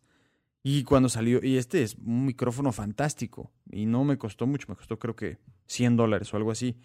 Y 0.61 0.83
cuando 0.83 1.07
salió, 1.07 1.39
y 1.41 1.55
este 1.55 1.83
es 1.83 1.95
un 1.95 2.25
micrófono 2.25 2.73
fantástico, 2.73 3.53
y 3.71 3.85
no 3.85 4.03
me 4.03 4.17
costó 4.17 4.45
mucho, 4.45 4.65
me 4.67 4.75
costó 4.75 4.99
creo 4.99 5.15
que 5.15 5.37
100 5.67 5.95
dólares 5.95 6.33
o 6.33 6.37
algo 6.37 6.51
así. 6.51 6.75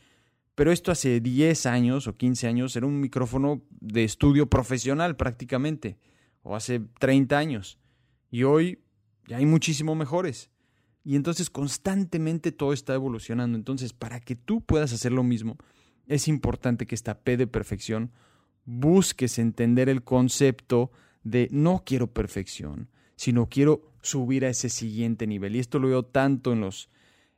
Pero 0.55 0.71
esto 0.71 0.93
hace 0.93 1.21
10 1.21 1.67
años 1.67 2.07
o 2.07 2.17
15 2.17 2.47
años 2.47 2.77
era 2.77 2.87
un 2.87 3.01
micrófono 3.01 3.63
de 3.81 4.05
estudio 4.05 4.49
profesional 4.49 5.17
prácticamente 5.17 5.99
o 6.47 6.57
hace 6.57 6.81
30 6.99 7.37
años. 7.37 7.79
Y 8.31 8.45
hoy 8.45 8.79
y 9.27 9.35
hay 9.35 9.47
muchísimo 9.47 9.95
mejores. 9.95 10.51
Y 11.05 11.17
entonces 11.17 11.51
constantemente 11.51 12.53
todo 12.53 12.73
está 12.73 12.95
evolucionando. 12.95 13.57
Entonces, 13.57 13.93
para 13.93 14.21
que 14.21 14.37
tú 14.37 14.61
puedas 14.61 14.93
hacer 14.93 15.13
lo 15.13 15.23
mismo, 15.23 15.57
es 16.07 16.29
importante 16.29 16.87
que 16.87 16.95
esta 16.95 17.21
P 17.21 17.37
de 17.37 17.47
perfección 17.47 18.13
busques 18.65 19.39
entender 19.39 19.89
el 19.89 20.03
concepto 20.03 20.91
de 21.23 21.49
no 21.51 21.83
quiero 21.85 22.13
perfección, 22.13 22.89
sino 23.17 23.49
quiero 23.49 23.93
subir 24.03 24.45
a 24.45 24.49
ese 24.49 24.69
siguiente 24.69 25.27
nivel. 25.27 25.57
Y 25.57 25.61
esto 25.61 25.79
lo 25.79 25.89
veo 25.89 26.05
tanto 26.05 26.53
en 26.53 26.61
los 26.61 26.91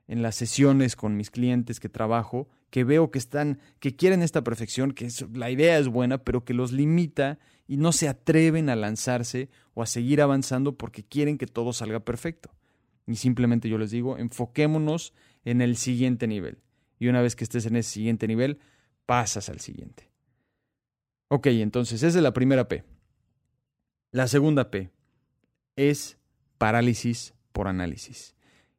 en 0.06 0.22
las 0.22 0.36
sesiones 0.36 0.96
con 0.96 1.18
mis 1.18 1.30
clientes 1.30 1.80
que 1.80 1.90
trabajo, 1.90 2.48
que 2.70 2.84
veo 2.84 3.10
que 3.10 3.18
están 3.18 3.60
que 3.80 3.96
quieren 3.96 4.22
esta 4.22 4.44
perfección, 4.44 4.92
que 4.92 5.08
la 5.32 5.50
idea 5.50 5.78
es 5.78 5.88
buena, 5.88 6.18
pero 6.18 6.44
que 6.44 6.54
los 6.54 6.72
limita 6.72 7.38
y 7.66 7.76
no 7.76 7.92
se 7.92 8.08
atreven 8.08 8.68
a 8.70 8.76
lanzarse 8.76 9.50
o 9.74 9.82
a 9.82 9.86
seguir 9.86 10.20
avanzando 10.20 10.76
porque 10.76 11.04
quieren 11.04 11.38
que 11.38 11.46
todo 11.46 11.72
salga 11.72 12.00
perfecto. 12.00 12.50
Y 13.06 13.16
simplemente 13.16 13.68
yo 13.68 13.78
les 13.78 13.90
digo, 13.90 14.18
enfoquémonos 14.18 15.14
en 15.44 15.62
el 15.62 15.76
siguiente 15.76 16.26
nivel. 16.26 16.58
Y 16.98 17.08
una 17.08 17.22
vez 17.22 17.36
que 17.36 17.44
estés 17.44 17.64
en 17.66 17.76
ese 17.76 17.90
siguiente 17.90 18.26
nivel, 18.26 18.58
pasas 19.06 19.48
al 19.48 19.60
siguiente. 19.60 20.10
Ok, 21.28 21.46
entonces 21.46 22.02
esa 22.02 22.18
es 22.18 22.22
la 22.22 22.32
primera 22.32 22.68
P. 22.68 22.84
La 24.10 24.26
segunda 24.28 24.70
P 24.70 24.90
es 25.76 26.18
parálisis 26.58 27.34
por 27.52 27.68
análisis. 27.68 28.34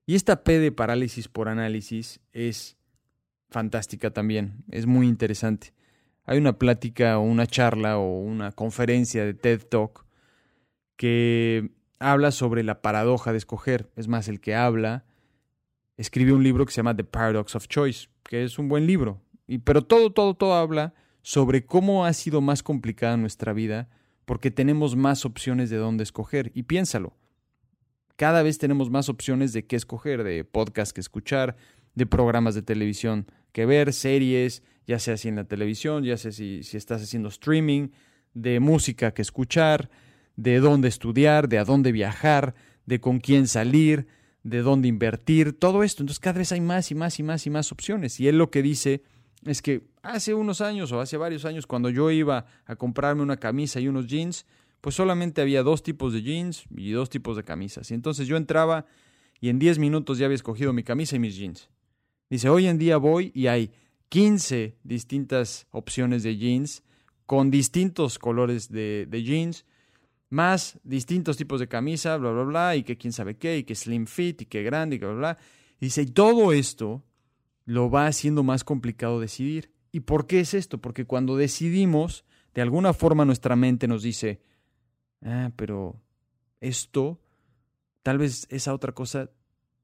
Y 0.06 0.16
esta 0.16 0.44
P 0.44 0.60
de 0.60 0.72
parálisis 0.72 1.28
por 1.28 1.50
análisis 1.50 2.20
es 2.34 2.79
fantástica 3.50 4.12
también, 4.12 4.64
es 4.72 4.86
muy 4.86 5.08
interesante. 5.08 5.74
Hay 6.26 6.38
una 6.38 6.58
plática 6.60 7.18
o 7.18 7.22
una 7.22 7.48
charla 7.48 7.98
o 7.98 8.20
una 8.20 8.52
conferencia 8.52 9.26
de 9.26 9.34
TED 9.34 9.64
Talk 9.64 10.06
que 10.96 11.72
habla 11.98 12.32
sobre 12.32 12.64
la 12.64 12.82
paradoja 12.82 13.32
de 13.32 13.38
escoger. 13.38 13.90
Es 13.96 14.08
más, 14.08 14.28
el 14.28 14.40
que 14.40 14.56
habla 14.56 15.06
escribe 15.98 16.34
un 16.34 16.44
libro 16.44 16.66
que 16.66 16.72
se 16.72 16.78
llama 16.78 16.96
The 16.96 17.04
Paradox 17.04 17.56
of 17.56 17.68
Choice, 17.68 18.10
que 18.24 18.44
es 18.44 18.60
un 18.60 18.70
buen 18.70 18.86
libro. 18.86 19.22
Y, 19.48 19.58
pero 19.60 19.84
todo, 19.84 20.12
todo, 20.12 20.36
todo 20.36 20.54
habla 20.54 20.94
sobre 21.22 21.66
cómo 21.66 22.06
ha 22.06 22.14
sido 22.14 22.42
más 22.42 22.64
complicada 22.64 23.18
nuestra 23.18 23.54
vida 23.54 23.90
porque 24.26 24.52
tenemos 24.52 24.96
más 24.96 25.26
opciones 25.26 25.72
de 25.72 25.78
dónde 25.78 26.04
escoger. 26.04 26.52
Y 26.54 26.64
piénsalo, 26.64 27.18
cada 28.16 28.44
vez 28.44 28.60
tenemos 28.60 28.92
más 28.92 29.10
opciones 29.10 29.54
de 29.54 29.66
qué 29.66 29.76
escoger, 29.76 30.24
de 30.24 30.44
podcast 30.44 30.92
que 30.92 31.02
escuchar, 31.02 31.58
de 31.96 32.06
programas 32.06 32.54
de 32.54 32.62
televisión 32.62 33.26
que 33.52 33.66
ver, 33.66 33.94
series, 33.94 34.64
ya 34.88 35.00
sea 35.00 35.18
si 35.18 35.28
en 35.28 35.36
la 35.36 35.44
televisión, 35.44 36.04
ya 36.04 36.18
sea 36.18 36.32
si, 36.32 36.64
si 36.64 36.78
estás 36.78 37.02
haciendo 37.02 37.30
streaming, 37.30 37.90
de 38.34 38.60
música 38.60 39.14
que 39.14 39.22
escuchar, 39.22 39.90
de 40.36 40.60
dónde 40.60 40.88
estudiar, 40.88 41.50
de 41.50 41.60
a 41.60 41.66
dónde 41.66 41.92
viajar, 41.92 42.56
de 42.86 43.00
con 43.00 43.20
quién 43.20 43.48
salir, 43.48 44.08
de 44.44 44.62
dónde 44.62 44.88
invertir, 44.88 45.54
todo 45.54 45.84
esto. 45.84 46.04
Entonces 46.04 46.20
cada 46.20 46.40
vez 46.40 46.52
hay 46.52 46.62
más 46.62 46.92
y 46.92 46.96
más 46.96 47.20
y 47.20 47.24
más 47.24 47.46
y 47.46 47.50
más 47.50 47.72
opciones. 47.72 48.20
Y 48.20 48.28
él 48.28 48.38
lo 48.38 48.50
que 48.50 48.62
dice 48.62 49.04
es 49.46 49.62
que 49.62 49.84
hace 50.02 50.34
unos 50.34 50.62
años 50.62 50.92
o 50.92 51.02
hace 51.02 51.18
varios 51.18 51.46
años, 51.46 51.68
cuando 51.68 51.90
yo 51.90 52.12
iba 52.12 52.46
a 52.66 52.76
comprarme 52.76 53.22
una 53.22 53.38
camisa 53.38 53.80
y 53.80 53.88
unos 53.88 54.08
jeans, 54.08 54.46
pues 54.82 54.96
solamente 54.96 55.42
había 55.42 55.64
dos 55.64 55.84
tipos 55.84 56.14
de 56.14 56.22
jeans 56.22 56.64
y 56.76 56.92
dos 56.92 57.10
tipos 57.10 57.36
de 57.36 57.44
camisas. 57.44 57.92
Y 57.92 57.94
entonces 57.94 58.28
yo 58.28 58.38
entraba 58.38 58.86
y 59.42 59.50
en 59.50 59.60
10 59.60 59.80
minutos 59.80 60.18
ya 60.18 60.26
había 60.26 60.36
escogido 60.36 60.74
mi 60.74 60.84
camisa 60.84 61.16
y 61.16 61.20
mis 61.20 61.36
jeans. 61.36 61.70
Dice, 62.30 62.50
hoy 62.50 62.68
en 62.68 62.78
día 62.78 62.98
voy 62.98 63.32
y 63.34 63.48
hay 63.48 63.72
15 64.10 64.78
distintas 64.84 65.68
opciones 65.72 66.24
de 66.24 66.38
jeans 66.38 66.84
con 67.26 67.52
distintos 67.52 68.20
colores 68.20 68.72
de, 68.72 69.08
jeans, 69.12 69.66
más 70.30 70.80
distintos 70.84 71.38
tipos 71.38 71.60
de 71.60 71.68
camisa, 71.68 72.18
bla, 72.18 72.32
bla, 72.32 72.44
bla, 72.44 72.76
y 72.76 72.84
que 72.84 72.98
quién 72.98 73.14
sabe 73.14 73.38
qué, 73.38 73.60
y 73.60 73.64
que 73.64 73.76
slim 73.76 74.08
fit, 74.08 74.42
y 74.42 74.46
que 74.46 74.64
grande, 74.64 74.96
y 74.96 75.00
bla, 75.00 75.10
bla, 75.10 75.18
bla. 75.18 75.38
Y 75.80 75.90
todo 76.08 76.52
esto 76.54 77.04
lo 77.66 77.90
va 77.90 78.08
haciendo 78.08 78.44
más 78.44 78.64
complicado 78.64 79.20
decidir. 79.20 79.72
¿Y 79.92 80.02
por 80.02 80.28
qué 80.28 80.40
es 80.40 80.54
esto? 80.54 80.80
Porque 80.80 81.06
cuando 81.06 81.38
decidimos, 81.38 82.26
de 82.54 82.62
alguna 82.62 82.94
forma 82.94 83.26
nuestra 83.26 83.56
mente 83.56 83.88
nos 83.88 84.02
dice, 84.02 84.42
ah, 85.24 85.52
pero 85.56 86.02
esto, 86.62 87.20
tal 88.04 88.18
vez 88.18 88.48
esa 88.50 88.74
otra 88.74 88.94
cosa 88.94 89.30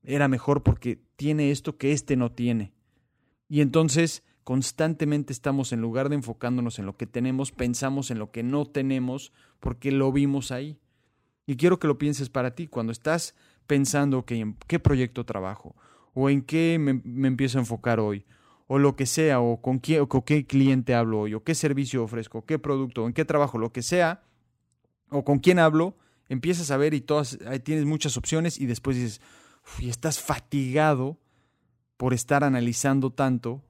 era 0.05 0.27
mejor 0.27 0.63
porque 0.63 0.99
tiene 1.15 1.51
esto 1.51 1.77
que 1.77 1.91
este 1.91 2.15
no 2.15 2.31
tiene. 2.31 2.71
Y 3.47 3.61
entonces 3.61 4.23
constantemente 4.43 5.33
estamos, 5.33 5.73
en 5.73 5.81
lugar 5.81 6.09
de 6.09 6.15
enfocándonos 6.15 6.77
en 6.79 6.85
lo 6.85 6.95
que 6.95 7.07
tenemos, 7.07 7.51
pensamos 7.51 8.11
en 8.11 8.19
lo 8.19 8.31
que 8.31 8.43
no 8.43 8.65
tenemos 8.65 9.33
porque 9.59 9.91
lo 9.91 10.11
vimos 10.11 10.51
ahí. 10.51 10.79
Y 11.47 11.57
quiero 11.57 11.79
que 11.79 11.87
lo 11.87 11.97
pienses 11.97 12.29
para 12.29 12.55
ti, 12.55 12.67
cuando 12.67 12.91
estás 12.91 13.35
pensando 13.67 14.25
que 14.25 14.35
en 14.35 14.55
qué 14.67 14.79
proyecto 14.79 15.25
trabajo, 15.25 15.75
o 16.13 16.29
en 16.29 16.41
qué 16.41 16.77
me, 16.79 17.27
empiezo 17.27 17.57
a 17.57 17.61
enfocar 17.61 17.99
hoy, 17.99 18.25
o 18.67 18.79
lo 18.79 18.95
que 18.95 19.05
sea, 19.05 19.39
o 19.41 19.61
con, 19.61 19.79
qué, 19.79 19.99
o 19.99 20.07
con 20.07 20.21
qué 20.21 20.45
cliente 20.45 20.95
hablo 20.95 21.21
hoy, 21.21 21.33
o 21.33 21.43
qué 21.43 21.55
servicio 21.55 22.03
ofrezco, 22.03 22.45
qué 22.45 22.57
producto, 22.57 23.03
o 23.03 23.07
en 23.07 23.13
qué 23.13 23.25
trabajo, 23.25 23.57
lo 23.57 23.71
que 23.71 23.83
sea, 23.83 24.23
o 25.09 25.23
con 25.23 25.39
quién 25.39 25.59
hablo, 25.59 25.97
empiezas 26.29 26.71
a 26.71 26.77
ver 26.77 26.93
y 26.93 27.01
todas, 27.01 27.37
tienes 27.63 27.85
muchas 27.85 28.17
opciones 28.17 28.59
y 28.59 28.65
después 28.65 28.97
dices, 28.97 29.21
y 29.79 29.89
estás 29.89 30.19
fatigado 30.19 31.19
por 31.97 32.13
estar 32.13 32.43
analizando 32.43 33.11
tanto 33.11 33.63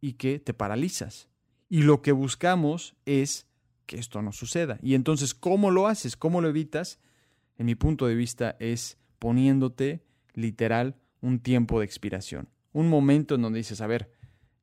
y 0.00 0.14
que 0.14 0.38
te 0.38 0.54
paralizas. 0.54 1.28
Y 1.68 1.82
lo 1.82 2.02
que 2.02 2.12
buscamos 2.12 2.94
es 3.06 3.46
que 3.86 3.98
esto 3.98 4.22
no 4.22 4.32
suceda. 4.32 4.78
Y 4.82 4.94
entonces, 4.94 5.34
¿cómo 5.34 5.70
lo 5.70 5.86
haces? 5.86 6.16
¿Cómo 6.16 6.40
lo 6.40 6.48
evitas? 6.48 7.00
En 7.58 7.66
mi 7.66 7.74
punto 7.74 8.06
de 8.06 8.14
vista 8.14 8.56
es 8.60 8.98
poniéndote 9.18 10.04
literal 10.34 10.96
un 11.20 11.40
tiempo 11.40 11.80
de 11.80 11.86
expiración. 11.86 12.48
Un 12.72 12.88
momento 12.88 13.34
en 13.34 13.42
donde 13.42 13.58
dices, 13.58 13.80
a 13.80 13.86
ver, 13.86 14.12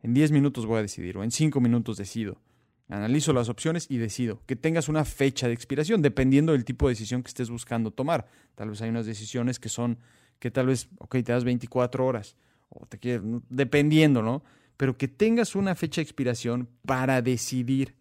en 0.01 0.13
10 0.13 0.31
minutos 0.31 0.65
voy 0.65 0.79
a 0.79 0.83
decidir 0.83 1.17
o 1.17 1.23
en 1.23 1.31
5 1.31 1.59
minutos 1.59 1.97
decido. 1.97 2.41
Analizo 2.89 3.33
las 3.33 3.49
opciones 3.49 3.87
y 3.89 3.97
decido. 3.97 4.41
Que 4.45 4.55
tengas 4.55 4.87
una 4.87 5.05
fecha 5.05 5.47
de 5.47 5.53
expiración, 5.53 6.01
dependiendo 6.01 6.51
del 6.51 6.65
tipo 6.65 6.87
de 6.87 6.91
decisión 6.91 7.23
que 7.23 7.29
estés 7.29 7.49
buscando 7.49 7.91
tomar. 7.91 8.27
Tal 8.55 8.69
vez 8.69 8.81
hay 8.81 8.89
unas 8.89 9.05
decisiones 9.05 9.59
que 9.59 9.69
son 9.69 9.97
que 10.43 10.51
tal 10.51 10.65
vez, 10.65 10.89
ok, 10.97 11.11
te 11.23 11.31
das 11.31 11.45
24 11.45 12.05
horas, 12.05 12.35
o 12.67 12.85
te 12.85 12.99
quieres, 12.99 13.21
dependiendo, 13.47 14.21
¿no? 14.21 14.43
Pero 14.75 14.97
que 14.97 15.07
tengas 15.07 15.55
una 15.55 15.73
fecha 15.73 16.01
de 16.01 16.03
expiración 16.03 16.67
para 16.85 17.21
decidir. 17.21 17.95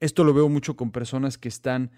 Esto 0.00 0.24
lo 0.24 0.34
veo 0.34 0.48
mucho 0.48 0.74
con 0.74 0.90
personas 0.90 1.38
que 1.38 1.46
están 1.46 1.92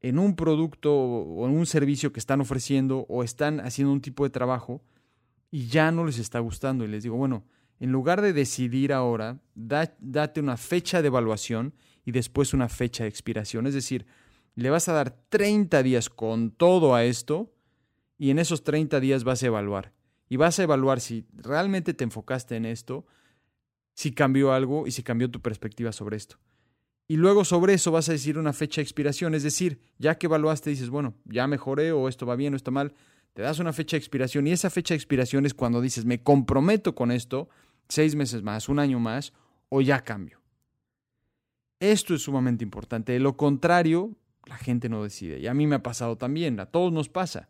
en 0.00 0.18
un 0.18 0.34
producto 0.34 0.92
o 0.92 1.46
en 1.46 1.56
un 1.56 1.66
servicio 1.66 2.12
que 2.12 2.18
están 2.18 2.40
ofreciendo 2.40 3.06
o 3.08 3.22
están 3.22 3.60
haciendo 3.60 3.92
un 3.92 4.00
tipo 4.00 4.24
de 4.24 4.30
trabajo 4.30 4.82
y 5.52 5.68
ya 5.68 5.92
no 5.92 6.04
les 6.04 6.18
está 6.18 6.40
gustando. 6.40 6.84
Y 6.84 6.88
les 6.88 7.04
digo, 7.04 7.14
bueno, 7.14 7.44
en 7.78 7.92
lugar 7.92 8.22
de 8.22 8.32
decidir 8.32 8.92
ahora, 8.92 9.40
date 9.54 10.40
una 10.40 10.56
fecha 10.56 11.00
de 11.00 11.06
evaluación 11.06 11.74
y 12.04 12.10
después 12.10 12.54
una 12.54 12.68
fecha 12.68 13.04
de 13.04 13.10
expiración. 13.10 13.68
Es 13.68 13.74
decir, 13.74 14.04
le 14.56 14.68
vas 14.70 14.88
a 14.88 14.94
dar 14.94 15.12
30 15.28 15.80
días 15.84 16.10
con 16.10 16.50
todo 16.50 16.96
a 16.96 17.04
esto 17.04 17.52
y 18.18 18.30
en 18.30 18.38
esos 18.38 18.64
30 18.64 19.00
días 19.00 19.24
vas 19.24 19.42
a 19.42 19.46
evaluar. 19.46 19.92
Y 20.28 20.36
vas 20.36 20.58
a 20.58 20.62
evaluar 20.62 21.00
si 21.00 21.26
realmente 21.32 21.94
te 21.94 22.04
enfocaste 22.04 22.56
en 22.56 22.64
esto, 22.64 23.06
si 23.94 24.12
cambió 24.12 24.52
algo 24.52 24.86
y 24.86 24.92
si 24.92 25.02
cambió 25.02 25.30
tu 25.30 25.40
perspectiva 25.40 25.92
sobre 25.92 26.16
esto. 26.16 26.38
Y 27.08 27.16
luego 27.16 27.44
sobre 27.44 27.74
eso 27.74 27.90
vas 27.90 28.08
a 28.08 28.12
decir 28.12 28.38
una 28.38 28.52
fecha 28.52 28.80
de 28.80 28.84
expiración, 28.84 29.34
es 29.34 29.42
decir, 29.42 29.80
ya 29.98 30.16
que 30.16 30.26
evaluaste 30.26 30.70
dices, 30.70 30.88
bueno, 30.88 31.14
ya 31.24 31.46
mejoré 31.46 31.92
o 31.92 32.08
esto 32.08 32.24
va 32.24 32.36
bien 32.36 32.54
o 32.54 32.56
está 32.56 32.70
mal, 32.70 32.94
te 33.34 33.42
das 33.42 33.58
una 33.58 33.72
fecha 33.72 33.96
de 33.96 33.98
expiración 33.98 34.46
y 34.46 34.52
esa 34.52 34.70
fecha 34.70 34.94
de 34.94 34.96
expiración 34.96 35.44
es 35.44 35.54
cuando 35.54 35.80
dices, 35.80 36.04
me 36.04 36.22
comprometo 36.22 36.94
con 36.94 37.10
esto, 37.10 37.48
seis 37.88 38.14
meses 38.14 38.42
más, 38.42 38.68
un 38.68 38.78
año 38.78 38.98
más, 38.98 39.32
o 39.68 39.80
ya 39.80 40.04
cambio. 40.04 40.40
Esto 41.80 42.14
es 42.14 42.22
sumamente 42.22 42.62
importante. 42.62 43.12
De 43.12 43.18
lo 43.18 43.36
contrario, 43.36 44.16
la 44.46 44.56
gente 44.56 44.88
no 44.88 45.02
decide. 45.02 45.40
Y 45.40 45.46
a 45.46 45.54
mí 45.54 45.66
me 45.66 45.76
ha 45.76 45.82
pasado 45.82 46.16
también, 46.16 46.60
a 46.60 46.66
todos 46.66 46.92
nos 46.92 47.08
pasa, 47.08 47.48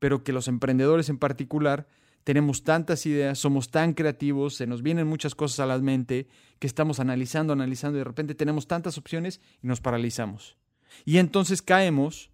pero 0.00 0.24
que 0.24 0.32
los 0.32 0.48
emprendedores 0.48 1.08
en 1.08 1.18
particular 1.18 1.86
tenemos 2.24 2.64
tantas 2.64 3.06
ideas, 3.06 3.38
somos 3.38 3.70
tan 3.70 3.94
creativos, 3.94 4.56
se 4.56 4.66
nos 4.66 4.82
vienen 4.82 5.06
muchas 5.06 5.34
cosas 5.34 5.60
a 5.60 5.66
la 5.66 5.78
mente 5.78 6.26
que 6.58 6.66
estamos 6.66 6.98
analizando, 6.98 7.52
analizando 7.52 7.96
y 7.96 8.00
de 8.00 8.04
repente 8.04 8.34
tenemos 8.34 8.66
tantas 8.66 8.98
opciones 8.98 9.40
y 9.62 9.68
nos 9.68 9.80
paralizamos. 9.80 10.56
Y 11.04 11.18
entonces 11.18 11.62
caemos 11.62 12.30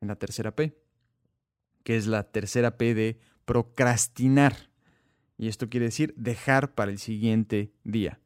en 0.00 0.08
la 0.08 0.16
tercera 0.16 0.54
P, 0.54 0.76
que 1.82 1.96
es 1.96 2.06
la 2.06 2.24
tercera 2.24 2.76
P 2.76 2.94
de 2.94 3.18
procrastinar. 3.44 4.70
Y 5.36 5.48
esto 5.48 5.68
quiere 5.68 5.86
decir 5.86 6.14
dejar 6.16 6.74
para 6.74 6.90
el 6.90 6.98
siguiente 6.98 7.72
día. 7.84 8.20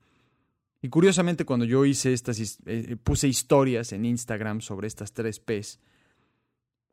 Y 0.82 0.88
curiosamente 0.88 1.44
cuando 1.44 1.64
yo 1.64 1.84
hice 1.84 2.12
estas, 2.12 2.40
eh, 2.40 2.56
eh, 2.66 2.96
puse 2.96 3.28
historias 3.28 3.92
en 3.92 4.04
Instagram 4.04 4.60
sobre 4.60 4.88
estas 4.88 5.12
tres 5.12 5.38
P's, 5.38 5.78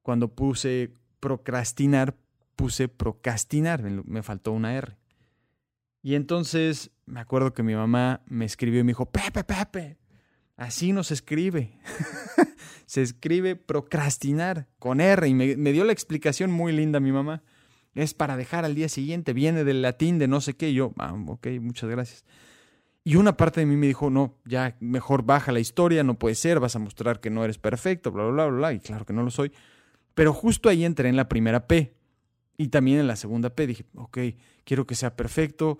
cuando 0.03 0.33
puse 0.33 0.93
procrastinar, 1.19 2.15
puse 2.55 2.87
procrastinar, 2.87 3.81
me 3.81 4.23
faltó 4.23 4.51
una 4.51 4.75
R. 4.75 4.97
Y 6.01 6.15
entonces 6.15 6.91
me 7.05 7.19
acuerdo 7.19 7.53
que 7.53 7.63
mi 7.63 7.75
mamá 7.75 8.21
me 8.27 8.45
escribió 8.45 8.79
y 8.79 8.83
me 8.83 8.91
dijo, 8.91 9.05
Pepe, 9.07 9.43
Pepe, 9.43 9.97
así 10.55 10.93
no 10.93 11.03
se 11.03 11.15
escribe. 11.15 11.77
Se 12.85 13.03
escribe 13.03 13.55
procrastinar 13.55 14.67
con 14.79 14.99
R 14.99 15.27
y 15.27 15.35
me, 15.35 15.71
dio 15.71 15.83
la 15.83 15.93
explicación 15.93 16.49
muy 16.49 16.73
linda 16.73 16.99
mi 16.99 17.11
mamá. 17.11 17.43
Es 17.93 18.15
para 18.15 18.35
dejar 18.35 18.65
al 18.65 18.73
día 18.73 18.89
siguiente, 18.89 19.31
viene 19.31 19.63
del 19.63 19.83
latín 19.83 20.17
de 20.17 20.27
no 20.27 20.41
sé 20.41 20.55
qué. 20.55 20.71
Y 20.71 20.73
yo, 20.73 20.93
ah, 20.97 21.13
ok, 21.27 21.47
muchas 21.61 21.87
gracias. 21.87 22.25
Y 23.03 23.15
una 23.15 23.37
parte 23.37 23.59
de 23.59 23.67
mí 23.67 23.75
me 23.75 23.85
dijo, 23.85 24.09
no, 24.09 24.39
ya 24.43 24.75
mejor 24.79 25.23
baja 25.23 25.51
la 25.51 25.59
historia, 25.59 26.03
no 26.03 26.17
puede 26.17 26.33
ser, 26.33 26.59
vas 26.59 26.75
a 26.75 26.79
mostrar 26.79 27.19
que 27.19 27.29
no 27.29 27.43
eres 27.43 27.59
perfecto, 27.59 28.11
bla, 28.11 28.23
bla, 28.23 28.47
bla, 28.47 28.57
bla, 28.57 28.73
y 28.73 28.79
claro 28.79 29.05
que 29.05 29.13
no 29.13 29.21
lo 29.21 29.29
soy. 29.29 29.51
Pero 30.19 30.33
justo 30.33 30.67
ahí 30.67 30.83
entré 30.83 31.07
en 31.07 31.15
la 31.15 31.29
primera 31.29 31.65
P 31.65 31.95
y 32.57 32.67
también 32.67 32.99
en 32.99 33.07
la 33.07 33.15
segunda 33.15 33.55
P. 33.55 33.67
Dije, 33.67 33.85
ok, 33.95 34.17
quiero 34.65 34.85
que 34.85 34.93
sea 34.93 35.15
perfecto. 35.15 35.79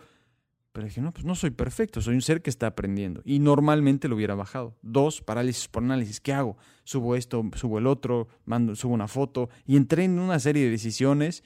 Pero 0.71 0.87
dije, 0.87 1.01
no, 1.01 1.11
pues 1.11 1.25
no 1.25 1.35
soy 1.35 1.49
perfecto, 1.49 1.99
soy 1.99 2.15
un 2.15 2.21
ser 2.21 2.41
que 2.41 2.49
está 2.49 2.67
aprendiendo. 2.67 3.21
Y 3.25 3.39
normalmente 3.39 4.07
lo 4.07 4.15
hubiera 4.15 4.35
bajado. 4.35 4.77
Dos, 4.81 5.21
parálisis 5.21 5.67
por 5.67 5.83
análisis. 5.83 6.21
¿Qué 6.21 6.31
hago? 6.31 6.55
Subo 6.85 7.17
esto, 7.17 7.43
subo 7.55 7.79
el 7.79 7.85
otro, 7.85 8.29
mando, 8.45 8.77
subo 8.77 8.93
una 8.93 9.09
foto. 9.09 9.49
Y 9.67 9.75
entré 9.75 10.05
en 10.05 10.17
una 10.17 10.39
serie 10.39 10.63
de 10.63 10.69
decisiones 10.69 11.43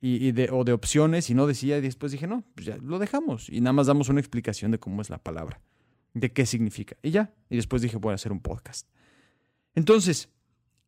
y, 0.00 0.30
de, 0.30 0.48
o 0.52 0.62
de 0.62 0.72
opciones 0.72 1.30
y 1.30 1.34
no 1.34 1.48
decía, 1.48 1.78
y 1.78 1.80
después 1.80 2.12
dije, 2.12 2.28
no, 2.28 2.44
pues 2.54 2.68
ya 2.68 2.76
lo 2.76 3.00
dejamos 3.00 3.48
y 3.48 3.60
nada 3.60 3.72
más 3.72 3.88
damos 3.88 4.10
una 4.10 4.20
explicación 4.20 4.70
de 4.70 4.78
cómo 4.78 5.02
es 5.02 5.10
la 5.10 5.18
palabra, 5.18 5.60
de 6.14 6.32
qué 6.32 6.46
significa. 6.46 6.96
Y 7.02 7.10
ya, 7.10 7.34
y 7.50 7.56
después 7.56 7.82
dije, 7.82 7.96
voy 7.96 8.12
a 8.12 8.14
hacer 8.14 8.30
un 8.30 8.38
podcast. 8.38 8.86
Entonces, 9.74 10.28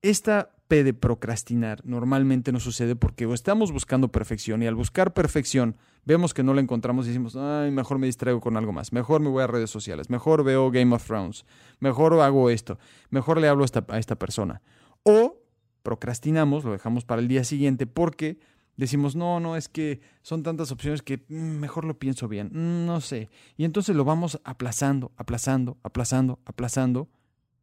esta 0.00 0.54
P 0.70 0.84
de 0.84 0.94
procrastinar 0.94 1.84
normalmente 1.84 2.52
no 2.52 2.60
sucede 2.60 2.94
porque 2.94 3.24
estamos 3.34 3.72
buscando 3.72 4.06
perfección 4.06 4.62
y 4.62 4.68
al 4.68 4.76
buscar 4.76 5.12
perfección 5.12 5.74
vemos 6.04 6.32
que 6.32 6.44
no 6.44 6.54
la 6.54 6.60
encontramos 6.60 7.06
y 7.06 7.08
decimos, 7.08 7.34
mejor 7.34 7.98
me 7.98 8.06
distraigo 8.06 8.40
con 8.40 8.56
algo 8.56 8.72
más, 8.72 8.92
mejor 8.92 9.20
me 9.20 9.28
voy 9.28 9.42
a 9.42 9.48
redes 9.48 9.68
sociales, 9.68 10.10
mejor 10.10 10.44
veo 10.44 10.70
Game 10.70 10.94
of 10.94 11.04
Thrones, 11.04 11.44
mejor 11.80 12.14
hago 12.20 12.50
esto, 12.50 12.78
mejor 13.10 13.40
le 13.40 13.48
hablo 13.48 13.64
a 13.64 13.66
esta, 13.66 13.84
a 13.88 13.98
esta 13.98 14.14
persona. 14.14 14.62
O 15.02 15.42
procrastinamos, 15.82 16.62
lo 16.62 16.70
dejamos 16.70 17.04
para 17.04 17.20
el 17.20 17.26
día 17.26 17.42
siguiente 17.42 17.88
porque 17.88 18.38
decimos, 18.76 19.16
no, 19.16 19.40
no, 19.40 19.56
es 19.56 19.68
que 19.68 20.00
son 20.22 20.44
tantas 20.44 20.70
opciones 20.70 21.02
que 21.02 21.24
mm, 21.28 21.34
mejor 21.34 21.84
lo 21.84 21.98
pienso 21.98 22.28
bien, 22.28 22.46
mm, 22.52 22.86
no 22.86 23.00
sé. 23.00 23.28
Y 23.56 23.64
entonces 23.64 23.96
lo 23.96 24.04
vamos 24.04 24.40
aplazando, 24.44 25.10
aplazando, 25.16 25.78
aplazando, 25.82 26.38
aplazando 26.46 27.08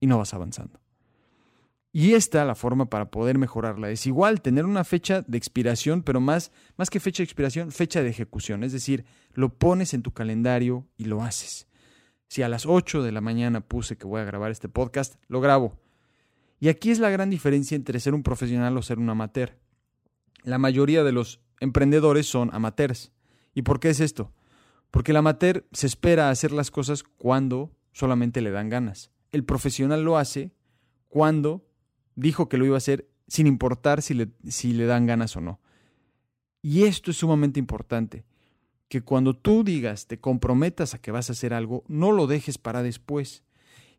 y 0.01 0.07
no 0.07 0.17
vas 0.17 0.33
avanzando. 0.33 0.81
Y 1.97 2.13
esta, 2.13 2.45
la 2.45 2.53
forma 2.53 2.91
para 2.91 3.09
poder 3.09 3.39
mejorarla, 3.39 3.89
es 3.89 4.05
igual 4.05 4.41
tener 4.41 4.65
una 4.65 4.83
fecha 4.83 5.23
de 5.25 5.37
expiración, 5.37 6.03
pero 6.03 6.21
más, 6.21 6.51
más 6.77 6.91
que 6.91 6.99
fecha 6.99 7.23
de 7.23 7.25
expiración, 7.25 7.71
fecha 7.71 8.03
de 8.03 8.09
ejecución. 8.09 8.63
Es 8.63 8.71
decir, 8.71 9.05
lo 9.33 9.49
pones 9.49 9.95
en 9.95 10.03
tu 10.03 10.11
calendario 10.11 10.85
y 10.95 11.05
lo 11.05 11.23
haces. 11.23 11.67
Si 12.27 12.43
a 12.43 12.49
las 12.49 12.67
8 12.67 13.01
de 13.01 13.11
la 13.11 13.21
mañana 13.21 13.61
puse 13.61 13.97
que 13.97 14.05
voy 14.05 14.21
a 14.21 14.25
grabar 14.25 14.51
este 14.51 14.69
podcast, 14.69 15.15
lo 15.27 15.41
grabo. 15.41 15.79
Y 16.59 16.67
aquí 16.67 16.91
es 16.91 16.99
la 16.99 17.09
gran 17.09 17.31
diferencia 17.31 17.75
entre 17.75 17.99
ser 17.99 18.13
un 18.13 18.21
profesional 18.21 18.77
o 18.77 18.83
ser 18.83 18.99
un 18.99 19.09
amateur 19.09 19.57
la 20.47 20.57
mayoría 20.57 21.03
de 21.03 21.11
los 21.11 21.41
emprendedores 21.59 22.25
son 22.25 22.49
amateurs. 22.53 23.11
¿Y 23.53 23.63
por 23.63 23.81
qué 23.81 23.89
es 23.89 23.99
esto? 23.99 24.31
Porque 24.91 25.11
el 25.11 25.17
amateur 25.17 25.67
se 25.73 25.87
espera 25.87 26.27
a 26.27 26.31
hacer 26.31 26.53
las 26.53 26.71
cosas 26.71 27.03
cuando 27.03 27.75
solamente 27.91 28.39
le 28.39 28.51
dan 28.51 28.69
ganas. 28.69 29.11
El 29.31 29.43
profesional 29.43 30.03
lo 30.03 30.17
hace 30.17 30.53
cuando 31.09 31.66
dijo 32.17 32.49
que 32.49 32.57
lo 32.57 32.65
iba 32.65 32.75
a 32.75 32.77
hacer 32.79 33.07
sin 33.29 33.47
importar 33.47 34.01
si 34.01 34.13
le, 34.13 34.27
si 34.49 34.73
le 34.73 34.85
dan 34.85 35.05
ganas 35.05 35.37
o 35.37 35.41
no. 35.41 35.61
Y 36.61 36.83
esto 36.83 37.11
es 37.11 37.17
sumamente 37.17 37.59
importante, 37.59 38.25
que 38.89 39.01
cuando 39.01 39.33
tú 39.33 39.63
digas, 39.63 40.07
te 40.07 40.19
comprometas 40.19 40.93
a 40.93 40.97
que 40.97 41.11
vas 41.11 41.29
a 41.29 41.33
hacer 41.33 41.53
algo, 41.53 41.85
no 41.87 42.11
lo 42.11 42.27
dejes 42.27 42.57
para 42.57 42.83
después. 42.83 43.43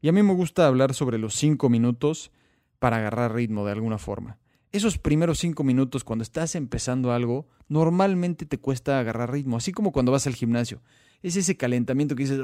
Y 0.02 0.08
a 0.08 0.12
mí 0.12 0.22
me 0.22 0.34
gusta 0.34 0.66
hablar 0.66 0.92
sobre 0.92 1.16
los 1.16 1.34
cinco 1.34 1.70
minutos 1.70 2.30
para 2.78 2.98
agarrar 2.98 3.34
ritmo 3.34 3.64
de 3.64 3.72
alguna 3.72 3.96
forma 3.96 4.38
esos 4.72 4.98
primeros 4.98 5.38
cinco 5.38 5.64
minutos 5.64 6.04
cuando 6.04 6.22
estás 6.22 6.54
empezando 6.54 7.12
algo, 7.12 7.46
normalmente 7.68 8.46
te 8.46 8.58
cuesta 8.58 8.98
agarrar 8.98 9.32
ritmo, 9.32 9.56
así 9.56 9.72
como 9.72 9.92
cuando 9.92 10.12
vas 10.12 10.26
al 10.26 10.34
gimnasio. 10.34 10.82
Es 11.22 11.36
ese 11.36 11.56
calentamiento 11.56 12.14
que 12.14 12.24
dices, 12.24 12.40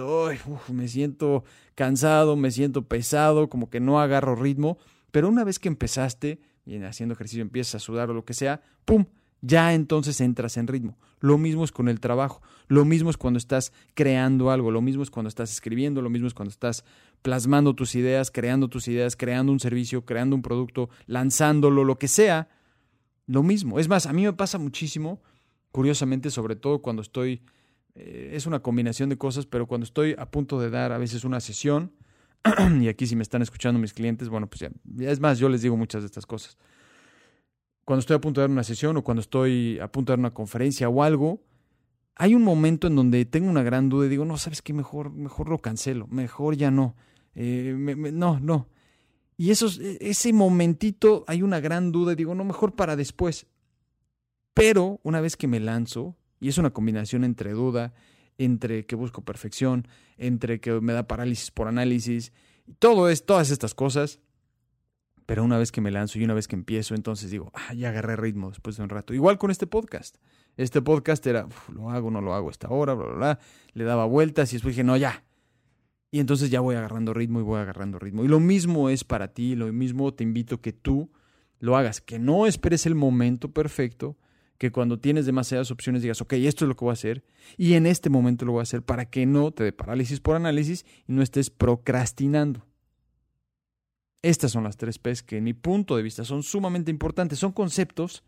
me 0.72 0.88
siento 0.88 1.44
cansado, 1.74 2.36
me 2.36 2.50
siento 2.50 2.86
pesado, 2.88 3.48
como 3.48 3.70
que 3.70 3.80
no 3.80 4.00
agarro 4.00 4.34
ritmo, 4.34 4.78
pero 5.14 5.28
una 5.28 5.44
vez 5.44 5.60
que 5.60 5.68
empezaste, 5.68 6.40
y 6.66 6.82
haciendo 6.82 7.12
ejercicio 7.12 7.40
empiezas 7.40 7.76
a 7.76 7.78
sudar 7.78 8.10
o 8.10 8.14
lo 8.14 8.24
que 8.24 8.34
sea, 8.34 8.62
¡pum! 8.84 9.06
ya 9.42 9.72
entonces 9.72 10.20
entras 10.20 10.56
en 10.56 10.66
ritmo. 10.66 10.98
Lo 11.20 11.38
mismo 11.38 11.62
es 11.62 11.70
con 11.70 11.88
el 11.88 12.00
trabajo, 12.00 12.42
lo 12.66 12.84
mismo 12.84 13.10
es 13.10 13.16
cuando 13.16 13.38
estás 13.38 13.72
creando 13.94 14.50
algo, 14.50 14.72
lo 14.72 14.82
mismo 14.82 15.04
es 15.04 15.12
cuando 15.12 15.28
estás 15.28 15.52
escribiendo, 15.52 16.02
lo 16.02 16.10
mismo 16.10 16.26
es 16.26 16.34
cuando 16.34 16.50
estás 16.50 16.84
plasmando 17.22 17.74
tus 17.74 17.94
ideas, 17.94 18.32
creando 18.32 18.66
tus 18.66 18.88
ideas, 18.88 19.14
creando 19.14 19.52
un 19.52 19.60
servicio, 19.60 20.04
creando 20.04 20.34
un 20.34 20.42
producto, 20.42 20.90
lanzándolo, 21.06 21.84
lo 21.84 21.96
que 21.96 22.08
sea. 22.08 22.48
Lo 23.28 23.44
mismo. 23.44 23.78
Es 23.78 23.86
más, 23.86 24.06
a 24.06 24.12
mí 24.12 24.24
me 24.24 24.32
pasa 24.32 24.58
muchísimo, 24.58 25.22
curiosamente, 25.70 26.32
sobre 26.32 26.56
todo 26.56 26.82
cuando 26.82 27.02
estoy, 27.02 27.40
eh, 27.94 28.32
es 28.34 28.46
una 28.46 28.58
combinación 28.58 29.10
de 29.10 29.16
cosas, 29.16 29.46
pero 29.46 29.68
cuando 29.68 29.84
estoy 29.84 30.16
a 30.18 30.28
punto 30.28 30.58
de 30.58 30.70
dar 30.70 30.90
a 30.90 30.98
veces 30.98 31.22
una 31.22 31.38
sesión, 31.38 31.92
y 32.80 32.88
aquí 32.88 33.06
si 33.06 33.16
me 33.16 33.22
están 33.22 33.42
escuchando 33.42 33.80
mis 33.80 33.94
clientes, 33.94 34.28
bueno, 34.28 34.48
pues 34.48 34.60
ya, 34.60 34.70
es 35.00 35.20
más, 35.20 35.38
yo 35.38 35.48
les 35.48 35.62
digo 35.62 35.76
muchas 35.76 36.02
de 36.02 36.06
estas 36.06 36.26
cosas 36.26 36.56
cuando 37.84 38.00
estoy 38.00 38.16
a 38.16 38.20
punto 38.20 38.40
de 38.40 38.44
dar 38.44 38.50
una 38.50 38.64
sesión 38.64 38.96
o 38.96 39.04
cuando 39.04 39.20
estoy 39.20 39.78
a 39.78 39.88
punto 39.88 40.12
de 40.12 40.14
dar 40.14 40.20
una 40.20 40.34
conferencia 40.34 40.88
o 40.88 41.02
algo, 41.02 41.42
hay 42.16 42.34
un 42.34 42.42
momento 42.42 42.86
en 42.86 42.96
donde 42.96 43.24
tengo 43.24 43.50
una 43.50 43.62
gran 43.62 43.88
duda 43.88 44.06
y 44.06 44.08
digo, 44.08 44.24
no, 44.24 44.38
sabes 44.38 44.62
qué, 44.62 44.72
mejor, 44.72 45.10
mejor 45.10 45.48
lo 45.48 45.58
cancelo, 45.58 46.06
mejor 46.08 46.56
ya 46.56 46.70
no, 46.70 46.96
eh, 47.34 47.74
no, 48.12 48.40
no. 48.40 48.68
Y 49.36 49.50
esos, 49.50 49.80
e, 49.80 49.98
ese 50.00 50.32
momentito 50.32 51.24
hay 51.26 51.42
una 51.42 51.60
gran 51.60 51.92
duda 51.92 52.12
y 52.12 52.16
digo, 52.16 52.34
no, 52.34 52.44
mejor 52.44 52.74
para 52.74 52.96
después. 52.96 53.46
Pero 54.54 55.00
una 55.02 55.20
vez 55.20 55.36
que 55.36 55.48
me 55.48 55.60
lanzo, 55.60 56.16
y 56.40 56.48
es 56.48 56.58
una 56.58 56.70
combinación 56.70 57.24
entre 57.24 57.52
duda, 57.52 57.92
entre 58.38 58.86
que 58.86 58.96
busco 58.96 59.24
perfección, 59.24 59.86
entre 60.16 60.60
que 60.60 60.80
me 60.80 60.92
da 60.92 61.06
parálisis 61.06 61.50
por 61.50 61.68
análisis, 61.68 62.32
todo 62.78 63.08
es, 63.08 63.26
todas 63.26 63.50
estas 63.50 63.74
cosas, 63.74 64.20
pero 65.26 65.42
una 65.42 65.58
vez 65.58 65.72
que 65.72 65.80
me 65.80 65.90
lanzo 65.90 66.18
y 66.18 66.24
una 66.24 66.34
vez 66.34 66.48
que 66.48 66.56
empiezo, 66.56 66.94
entonces 66.94 67.30
digo, 67.30 67.50
ah, 67.54 67.72
ya 67.74 67.88
agarré 67.88 68.16
ritmo 68.16 68.50
después 68.50 68.76
de 68.76 68.82
un 68.82 68.88
rato. 68.88 69.14
Igual 69.14 69.38
con 69.38 69.50
este 69.50 69.66
podcast. 69.66 70.16
Este 70.56 70.82
podcast 70.82 71.26
era, 71.26 71.48
lo 71.72 71.90
hago, 71.90 72.10
no 72.10 72.20
lo 72.20 72.34
hago 72.34 72.50
esta 72.50 72.68
hora, 72.68 72.94
bla, 72.94 73.06
bla, 73.06 73.16
bla. 73.16 73.38
Le 73.72 73.84
daba 73.84 74.04
vueltas 74.04 74.52
y 74.52 74.56
después 74.56 74.74
dije, 74.74 74.84
no, 74.84 74.96
ya. 74.96 75.24
Y 76.10 76.20
entonces 76.20 76.50
ya 76.50 76.60
voy 76.60 76.76
agarrando 76.76 77.12
ritmo 77.12 77.40
y 77.40 77.42
voy 77.42 77.60
agarrando 77.60 77.98
ritmo. 77.98 78.24
Y 78.24 78.28
lo 78.28 78.38
mismo 78.38 78.88
es 78.88 79.02
para 79.02 79.32
ti, 79.32 79.56
lo 79.56 79.72
mismo 79.72 80.12
te 80.14 80.22
invito 80.22 80.60
que 80.60 80.72
tú 80.72 81.10
lo 81.58 81.76
hagas, 81.76 82.00
que 82.00 82.18
no 82.18 82.46
esperes 82.46 82.86
el 82.86 82.94
momento 82.94 83.50
perfecto, 83.50 84.16
que 84.64 84.72
cuando 84.72 84.98
tienes 84.98 85.26
demasiadas 85.26 85.70
opciones 85.70 86.00
digas, 86.00 86.22
ok, 86.22 86.32
esto 86.32 86.64
es 86.64 86.70
lo 86.70 86.74
que 86.74 86.86
voy 86.86 86.92
a 86.92 86.94
hacer 86.94 87.22
y 87.58 87.74
en 87.74 87.84
este 87.84 88.08
momento 88.08 88.46
lo 88.46 88.52
voy 88.52 88.60
a 88.60 88.62
hacer 88.62 88.82
para 88.82 89.04
que 89.04 89.26
no 89.26 89.50
te 89.50 89.62
dé 89.62 89.74
parálisis 89.74 90.20
por 90.20 90.36
análisis 90.36 90.86
y 91.06 91.12
no 91.12 91.20
estés 91.20 91.50
procrastinando. 91.50 92.66
Estas 94.22 94.52
son 94.52 94.64
las 94.64 94.78
tres 94.78 94.98
P's 94.98 95.22
que 95.22 95.36
en 95.36 95.44
mi 95.44 95.52
punto 95.52 95.98
de 95.98 96.02
vista 96.02 96.24
son 96.24 96.42
sumamente 96.42 96.90
importantes. 96.90 97.38
Son 97.38 97.52
conceptos 97.52 98.24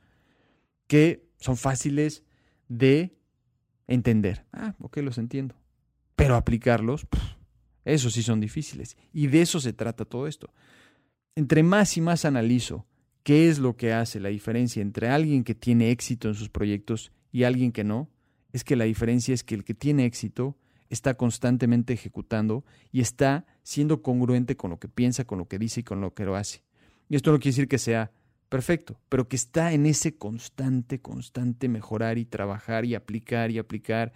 que 0.86 1.26
son 1.40 1.56
fáciles 1.56 2.22
de 2.68 3.16
entender. 3.86 4.44
Ah, 4.52 4.74
ok, 4.82 4.98
los 4.98 5.16
entiendo. 5.16 5.54
Pero 6.16 6.36
aplicarlos, 6.36 7.06
eso 7.86 8.10
sí 8.10 8.22
son 8.22 8.40
difíciles. 8.40 8.98
Y 9.10 9.28
de 9.28 9.40
eso 9.40 9.58
se 9.58 9.72
trata 9.72 10.04
todo 10.04 10.26
esto. 10.26 10.52
Entre 11.34 11.62
más 11.62 11.96
y 11.96 12.02
más 12.02 12.26
analizo 12.26 12.84
qué 13.26 13.48
es 13.48 13.58
lo 13.58 13.76
que 13.76 13.92
hace 13.92 14.20
la 14.20 14.28
diferencia 14.28 14.80
entre 14.80 15.08
alguien 15.08 15.42
que 15.42 15.56
tiene 15.56 15.90
éxito 15.90 16.28
en 16.28 16.36
sus 16.36 16.48
proyectos 16.48 17.10
y 17.32 17.42
alguien 17.42 17.72
que 17.72 17.82
no, 17.82 18.08
es 18.52 18.62
que 18.62 18.76
la 18.76 18.84
diferencia 18.84 19.34
es 19.34 19.42
que 19.42 19.56
el 19.56 19.64
que 19.64 19.74
tiene 19.74 20.04
éxito 20.04 20.56
está 20.90 21.14
constantemente 21.14 21.92
ejecutando 21.92 22.64
y 22.92 23.00
está 23.00 23.44
siendo 23.64 24.00
congruente 24.00 24.56
con 24.56 24.70
lo 24.70 24.78
que 24.78 24.86
piensa, 24.86 25.24
con 25.24 25.38
lo 25.40 25.48
que 25.48 25.58
dice 25.58 25.80
y 25.80 25.82
con 25.82 26.00
lo 26.00 26.14
que 26.14 26.24
lo 26.24 26.36
hace. 26.36 26.62
Y 27.08 27.16
esto 27.16 27.32
no 27.32 27.40
quiere 27.40 27.50
decir 27.50 27.66
que 27.66 27.78
sea 27.78 28.12
perfecto, 28.48 29.00
pero 29.08 29.26
que 29.26 29.34
está 29.34 29.72
en 29.72 29.86
ese 29.86 30.14
constante, 30.14 31.00
constante 31.00 31.68
mejorar 31.68 32.18
y 32.18 32.26
trabajar 32.26 32.84
y 32.84 32.94
aplicar 32.94 33.50
y 33.50 33.58
aplicar 33.58 34.12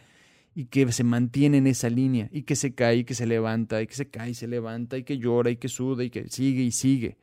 y 0.54 0.66
que 0.66 0.92
se 0.92 1.02
mantiene 1.02 1.58
en 1.58 1.66
esa 1.66 1.90
línea 1.90 2.28
y 2.30 2.42
que 2.42 2.54
se 2.54 2.76
cae 2.76 2.98
y 2.98 3.04
que 3.04 3.14
se 3.14 3.26
levanta 3.26 3.82
y 3.82 3.88
que 3.88 3.94
se 3.94 4.08
cae 4.08 4.30
y 4.30 4.34
se 4.34 4.46
levanta 4.46 4.96
y 4.98 5.02
que 5.02 5.18
llora 5.18 5.50
y 5.50 5.56
que 5.56 5.66
suda 5.66 6.04
y 6.04 6.10
que 6.10 6.28
sigue 6.28 6.62
y 6.62 6.70
sigue. 6.70 7.18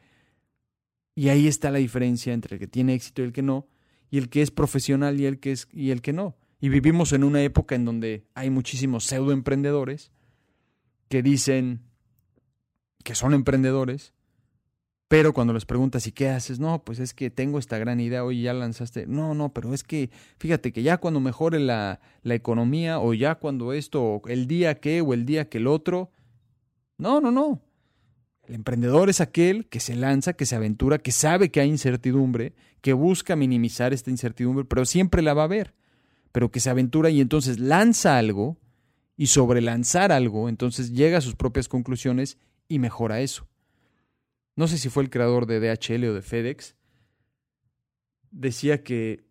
Y 1.17 1.29
ahí 1.29 1.47
está 1.47 1.71
la 1.71 1.79
diferencia 1.79 2.31
entre 2.31 2.57
el 2.57 2.59
que 2.59 2.67
tiene 2.67 2.93
éxito 2.93 3.23
y 3.23 3.25
el 3.25 3.33
que 3.33 3.41
no, 3.41 3.67
y 4.11 4.19
el 4.19 4.29
que 4.29 4.43
es 4.43 4.51
profesional 4.51 5.19
y 5.19 5.25
el 5.25 5.39
que 5.39 5.51
es 5.51 5.67
y 5.73 5.89
el 5.89 6.03
que 6.03 6.13
no. 6.13 6.37
Y 6.61 6.69
vivimos 6.69 7.11
en 7.11 7.23
una 7.23 7.41
época 7.41 7.73
en 7.73 7.85
donde 7.85 8.27
hay 8.35 8.51
muchísimos 8.51 9.05
pseudoemprendedores 9.05 10.11
que 11.09 11.23
dicen 11.23 11.81
que 13.03 13.15
son 13.15 13.33
emprendedores, 13.33 14.13
pero 15.07 15.33
cuando 15.33 15.53
les 15.53 15.65
preguntas, 15.65 16.05
¿y 16.05 16.11
qué 16.11 16.29
haces? 16.29 16.59
No, 16.59 16.83
pues 16.83 16.99
es 16.99 17.15
que 17.15 17.31
tengo 17.31 17.57
esta 17.57 17.79
gran 17.79 17.99
idea, 17.99 18.23
hoy 18.23 18.43
ya 18.43 18.53
lanzaste. 18.53 19.07
No, 19.07 19.33
no, 19.33 19.51
pero 19.53 19.73
es 19.73 19.81
que 19.81 20.11
fíjate 20.37 20.71
que 20.71 20.83
ya 20.83 20.99
cuando 20.99 21.19
mejore 21.19 21.59
la, 21.59 21.99
la 22.21 22.35
economía, 22.35 22.99
o 22.99 23.15
ya 23.15 23.39
cuando 23.39 23.73
esto, 23.73 24.03
o 24.03 24.27
el 24.27 24.45
día 24.45 24.79
que, 24.79 25.01
o 25.01 25.15
el 25.15 25.25
día 25.25 25.49
que 25.49 25.57
el 25.57 25.65
otro. 25.65 26.11
No, 26.99 27.19
no, 27.21 27.31
no. 27.31 27.66
El 28.47 28.55
emprendedor 28.55 29.09
es 29.09 29.19
aquel 29.19 29.67
que 29.67 29.81
se 29.81 29.93
lanza, 29.93 30.31
que 30.31 30.45
se 30.45 30.55
aventura, 30.55 30.99
que 30.99 31.11
sabe 31.11 31.51
que 31.51 31.59
hay 31.59 31.67
incertidumbre, 31.67 32.53
que 32.79 32.93
busca 32.93 33.35
minimizar 33.35 33.91
esta 33.91 34.09
incertidumbre, 34.09 34.63
pero 34.63 34.85
siempre 34.85 35.21
la 35.21 35.33
va 35.33 35.43
a 35.43 35.47
ver, 35.47 35.73
pero 36.31 36.49
que 36.49 36.61
se 36.61 36.69
aventura 36.69 37.09
y 37.09 37.19
entonces 37.19 37.59
lanza 37.59 38.17
algo 38.17 38.57
y 39.17 39.27
sobre 39.27 39.59
lanzar 39.59 40.13
algo, 40.13 40.47
entonces 40.47 40.93
llega 40.93 41.17
a 41.17 41.21
sus 41.21 41.35
propias 41.35 41.67
conclusiones 41.67 42.37
y 42.69 42.79
mejora 42.79 43.19
eso. 43.19 43.49
No 44.55 44.69
sé 44.69 44.77
si 44.77 44.87
fue 44.87 45.03
el 45.03 45.09
creador 45.09 45.45
de 45.45 45.59
DHL 45.59 46.05
o 46.05 46.13
de 46.13 46.21
FedEx, 46.21 46.77
decía 48.31 48.81
que 48.81 49.25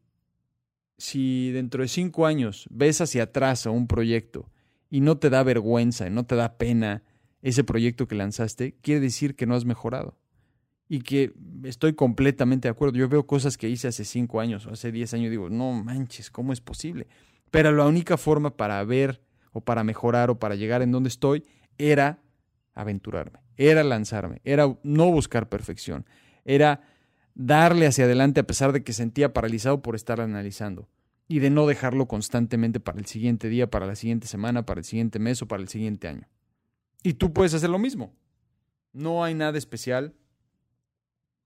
si 0.98 1.52
dentro 1.52 1.83
de 1.83 1.88
cinco 1.88 2.26
años 2.26 2.68
ves 2.70 3.00
hacia 3.00 3.22
atrás 3.22 3.66
a 3.66 3.70
un 3.70 3.87
proyecto 3.87 4.50
y 4.90 5.00
no 5.00 5.16
te 5.16 5.31
da 5.31 5.42
vergüenza, 5.42 6.11
no 6.11 6.26
te 6.26 6.37
da 6.37 6.59
pena 6.59 7.02
ese 7.48 7.62
proyecto 7.62 8.09
que 8.09 8.16
lanzaste, 8.16 8.74
quiere 8.82 9.00
decir 9.00 9.37
que 9.37 9.46
no 9.46 9.54
has 9.54 9.64
mejorado. 9.64 10.18
Y 10.88 11.02
que 11.02 11.32
estoy 11.62 11.94
completamente 11.94 12.66
de 12.66 12.72
acuerdo. 12.72 12.98
Yo 12.98 13.09
veo 13.09 13.24
cosas 13.24 13.56
que 13.56 13.68
hice 13.68 13.87
hace 13.87 14.04
cinco 14.04 14.40
años 14.40 14.66
o 14.66 14.72
hace 14.72 14.90
diez 14.90 15.14
años 15.14 15.28
y 15.28 15.30
digo, 15.30 15.48
no 15.48 15.70
manches, 15.72 16.28
¿cómo 16.28 16.52
es 16.52 16.61
posible? 16.61 17.06
Pero 17.52 17.70
la 17.70 17.87
única 17.87 18.16
forma 18.16 18.56
para 18.56 18.82
ver 18.82 19.22
o 19.52 19.61
para 19.61 19.85
mejorar 19.85 20.28
o 20.28 20.40
para 20.40 20.56
llegar 20.56 20.82
en 20.82 20.90
donde 20.90 21.09
estoy 21.09 21.44
era 21.78 22.18
aventurarme, 22.74 23.38
era 23.56 23.85
lanzarme, 23.85 24.40
era 24.42 24.76
no 24.82 25.12
buscar 25.12 25.48
perfección, 25.48 26.04
era 26.44 26.82
darle 27.37 27.87
hacia 27.87 28.06
adelante 28.06 28.40
a 28.40 28.46
pesar 28.46 28.72
de 28.72 28.82
que 28.82 28.92
sentía 28.92 29.32
paralizado 29.32 29.82
por 29.82 29.94
estar 29.94 30.20
analizando 30.20 30.88
y 31.28 31.38
de 31.38 31.50
no 31.50 31.68
dejarlo 31.68 32.09
constantemente 32.09 32.80
para 32.80 32.98
el 32.98 33.06
siguiente 33.06 33.48
día, 33.48 33.70
para 33.70 33.87
la 33.87 33.94
siguiente 33.94 34.26
semana, 34.26 34.66
para 34.66 34.80
el 34.80 34.85
siguiente 34.85 35.20
mes 35.20 35.42
o 35.42 35.46
para 35.46 35.62
el 35.62 35.68
siguiente 35.68 36.09
año. 36.09 36.26
Y 37.07 37.14
tú 37.14 37.33
puedes 37.33 37.55
hacer 37.55 37.71
lo 37.71 37.79
mismo. 37.79 38.16
No 38.92 39.23
hay 39.23 39.33
nada 39.33 39.57
especial 39.57 40.16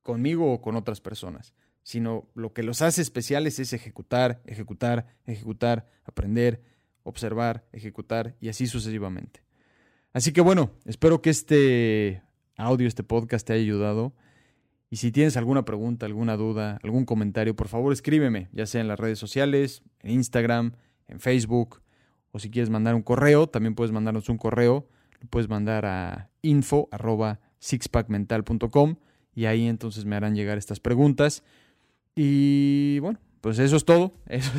conmigo 0.00 0.50
o 0.50 0.62
con 0.62 0.74
otras 0.74 1.02
personas, 1.02 1.52
sino 1.82 2.30
lo 2.34 2.54
que 2.54 2.62
los 2.62 2.80
hace 2.80 3.02
especiales 3.02 3.58
es 3.58 3.74
ejecutar, 3.74 4.40
ejecutar, 4.46 5.18
ejecutar, 5.26 5.86
aprender, 6.04 6.62
observar, 7.02 7.66
ejecutar 7.72 8.38
y 8.40 8.48
así 8.48 8.66
sucesivamente. 8.66 9.44
Así 10.14 10.32
que 10.32 10.40
bueno, 10.40 10.70
espero 10.86 11.20
que 11.20 11.28
este 11.28 12.22
audio, 12.56 12.88
este 12.88 13.02
podcast 13.02 13.46
te 13.46 13.52
haya 13.52 13.62
ayudado. 13.62 14.14
Y 14.88 14.96
si 14.96 15.12
tienes 15.12 15.36
alguna 15.36 15.66
pregunta, 15.66 16.06
alguna 16.06 16.38
duda, 16.38 16.78
algún 16.82 17.04
comentario, 17.04 17.54
por 17.54 17.68
favor 17.68 17.92
escríbeme, 17.92 18.48
ya 18.52 18.64
sea 18.64 18.80
en 18.80 18.88
las 18.88 18.98
redes 18.98 19.18
sociales, 19.18 19.82
en 19.98 20.12
Instagram, 20.12 20.72
en 21.06 21.20
Facebook, 21.20 21.82
o 22.30 22.38
si 22.38 22.50
quieres 22.50 22.70
mandar 22.70 22.94
un 22.94 23.02
correo, 23.02 23.46
también 23.46 23.74
puedes 23.74 23.92
mandarnos 23.92 24.30
un 24.30 24.38
correo, 24.38 24.88
lo 25.20 25.28
puedes 25.28 25.48
mandar 25.48 25.86
a 25.86 26.30
info 26.42 26.88
sixpackmental.com 27.58 28.96
y 29.34 29.46
ahí 29.46 29.66
entonces 29.66 30.04
me 30.04 30.16
harán 30.16 30.34
llegar 30.34 30.58
estas 30.58 30.80
preguntas. 30.80 31.42
Y 32.16 32.98
bueno, 33.00 33.18
pues 33.40 33.58
eso 33.58 33.76
es 33.76 33.84
todo. 33.84 34.12
Eso, 34.26 34.50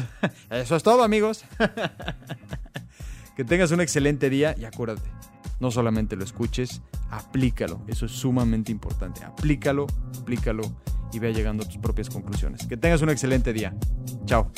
eso 0.49 0.75
es 0.75 0.83
todo, 0.83 1.03
amigos. 1.03 1.43
que 3.35 3.43
tengas 3.43 3.71
un 3.71 3.81
excelente 3.81 4.29
día 4.29 4.55
y 4.57 4.65
acuérdate, 4.65 5.09
no 5.59 5.71
solamente 5.71 6.15
lo 6.15 6.23
escuches, 6.23 6.81
aplícalo. 7.09 7.81
Eso 7.87 8.05
es 8.05 8.11
sumamente 8.11 8.71
importante. 8.71 9.23
Aplícalo, 9.23 9.87
aplícalo 10.19 10.63
y 11.13 11.19
ve 11.19 11.33
llegando 11.33 11.63
a 11.63 11.67
tus 11.67 11.77
propias 11.77 12.09
conclusiones. 12.09 12.65
Que 12.65 12.77
tengas 12.77 13.01
un 13.01 13.09
excelente 13.09 13.53
día. 13.53 13.75
Chao. 14.25 14.51